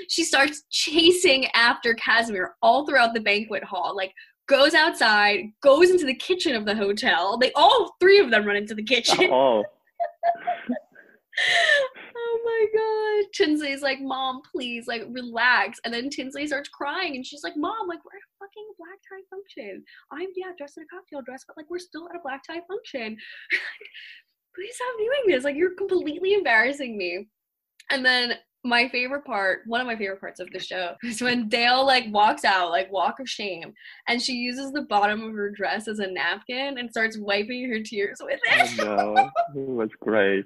[0.09, 4.11] she starts chasing after Casimir all throughout the banquet hall, like
[4.47, 7.37] goes outside, goes into the kitchen of the hotel.
[7.37, 9.29] They all three of them run into the kitchen.
[9.31, 9.63] oh
[12.15, 13.31] oh my god.
[13.33, 15.79] Tinsley's like, Mom, please, like, relax.
[15.83, 18.01] And then Tinsley starts crying and she's like, Mom, like, a
[18.39, 19.83] fucking black tie function.
[20.11, 22.61] I'm, yeah, dressed in a cocktail dress, but like, we're still at a black tie
[22.67, 23.17] function.
[24.55, 25.43] please stop doing this.
[25.43, 27.27] Like, you're completely embarrassing me.
[27.91, 31.47] And then my favorite part, one of my favorite parts of the show, is when
[31.47, 33.73] Dale like walks out, like walk of shame,
[34.07, 37.81] and she uses the bottom of her dress as a napkin and starts wiping her
[37.81, 38.79] tears with it.
[38.79, 40.45] I know it was great.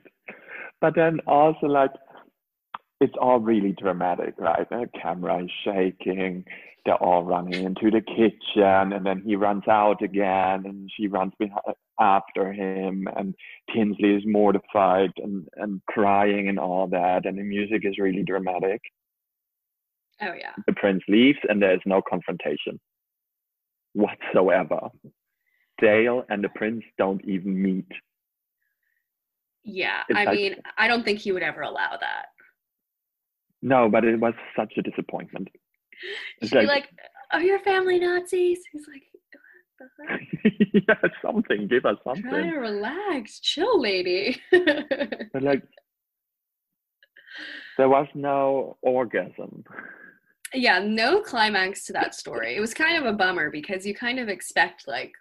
[0.81, 1.91] But then also like
[2.99, 4.69] it's all really dramatic, right?
[4.69, 6.45] The camera is shaking.
[6.85, 11.31] They're all running into the kitchen, and then he runs out again, and she runs
[11.37, 11.61] behind,
[11.99, 13.35] after him, and
[13.71, 18.81] Tinsley is mortified and, and crying and all that, and the music is really dramatic.
[20.21, 20.53] oh yeah.
[20.65, 22.79] The prince leaves, and there's no confrontation
[23.93, 24.89] whatsoever.
[25.79, 27.87] Dale and the prince don't even meet.
[29.63, 32.25] Yeah, It's I like- mean, I don't think he would ever allow that.
[33.61, 35.49] No, but it was such a disappointment.
[36.43, 36.89] She'd be like- like,
[37.31, 39.03] "Are your family Nazis?" He's like,
[39.77, 40.93] "What the heck?
[41.03, 41.67] yeah, something.
[41.67, 42.23] Give us something.
[42.23, 45.63] Try to relax, chill, lady." But like,
[47.77, 49.63] there was no orgasm.
[50.53, 52.55] yeah, no climax to that story.
[52.55, 55.13] It was kind of a bummer because you kind of expect like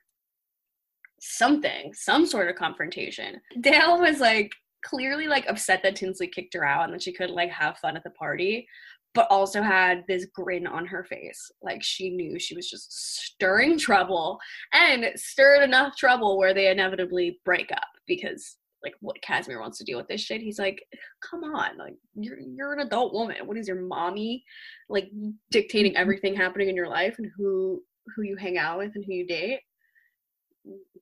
[1.20, 3.40] something, some sort of confrontation.
[3.60, 4.52] Dale was like
[4.84, 7.96] clearly like upset that Tinsley kicked her out and that she couldn't like have fun
[7.96, 8.66] at the party.
[9.14, 11.50] But also had this grin on her face.
[11.62, 14.38] Like she knew she was just stirring trouble
[14.72, 19.84] and stirred enough trouble where they inevitably break up because like what Casimir wants to
[19.84, 20.40] do with this shit.
[20.40, 20.82] He's like,
[21.28, 23.46] come on, like you're you're an adult woman.
[23.46, 24.44] What is your mommy
[24.88, 25.10] like
[25.50, 26.00] dictating Mm-hmm.
[26.00, 27.82] everything happening in your life and who
[28.16, 29.60] who you hang out with and who you date?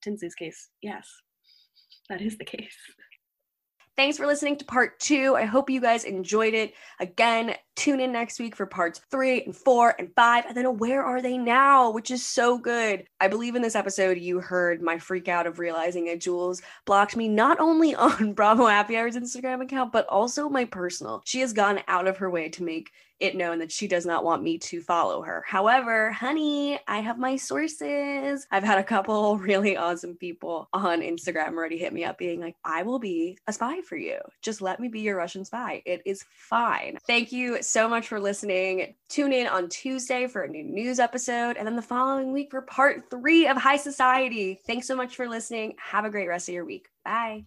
[0.02, 1.08] Tinsley's case, yes,
[2.08, 2.76] that is the case.
[3.98, 5.34] Thanks for listening to part two.
[5.34, 6.74] I hope you guys enjoyed it.
[7.00, 11.02] Again, tune in next week for parts three and four and five, and then Where
[11.02, 13.08] Are They Now, which is so good.
[13.20, 17.16] I believe in this episode you heard my freak out of realizing that Jules blocked
[17.16, 21.20] me not only on Bravo Happy Hour's Instagram account, but also my personal.
[21.24, 24.24] She has gone out of her way to make it known that she does not
[24.24, 25.44] want me to follow her.
[25.46, 28.46] However, honey, I have my sources.
[28.50, 32.56] I've had a couple really awesome people on Instagram already hit me up being like,
[32.64, 34.18] I will be a spy for you.
[34.42, 35.82] Just let me be your Russian spy.
[35.84, 36.98] It is fine.
[37.06, 38.94] Thank you so much for listening.
[39.08, 42.62] Tune in on Tuesday for a new news episode and then the following week for
[42.62, 44.60] part three of High Society.
[44.66, 45.74] Thanks so much for listening.
[45.78, 46.88] Have a great rest of your week.
[47.04, 47.44] Bye.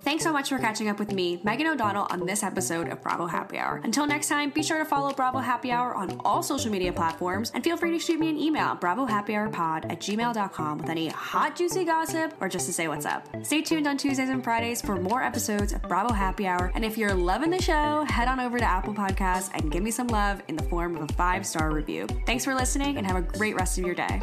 [0.00, 3.26] Thanks so much for catching up with me, Megan O'Donnell, on this episode of Bravo
[3.26, 3.80] Happy Hour.
[3.84, 7.50] Until next time, be sure to follow Bravo Happy Hour on all social media platforms
[7.54, 11.84] and feel free to shoot me an email, bravohappyhourpod at gmail.com with any hot, juicy
[11.84, 13.26] gossip or just to say what's up.
[13.44, 16.72] Stay tuned on Tuesdays and Fridays for more episodes of Bravo Happy Hour.
[16.74, 19.90] And if you're loving the show, head on over to Apple Podcasts and give me
[19.90, 22.06] some love in the form of a five star review.
[22.26, 24.22] Thanks for listening and have a great rest of your day.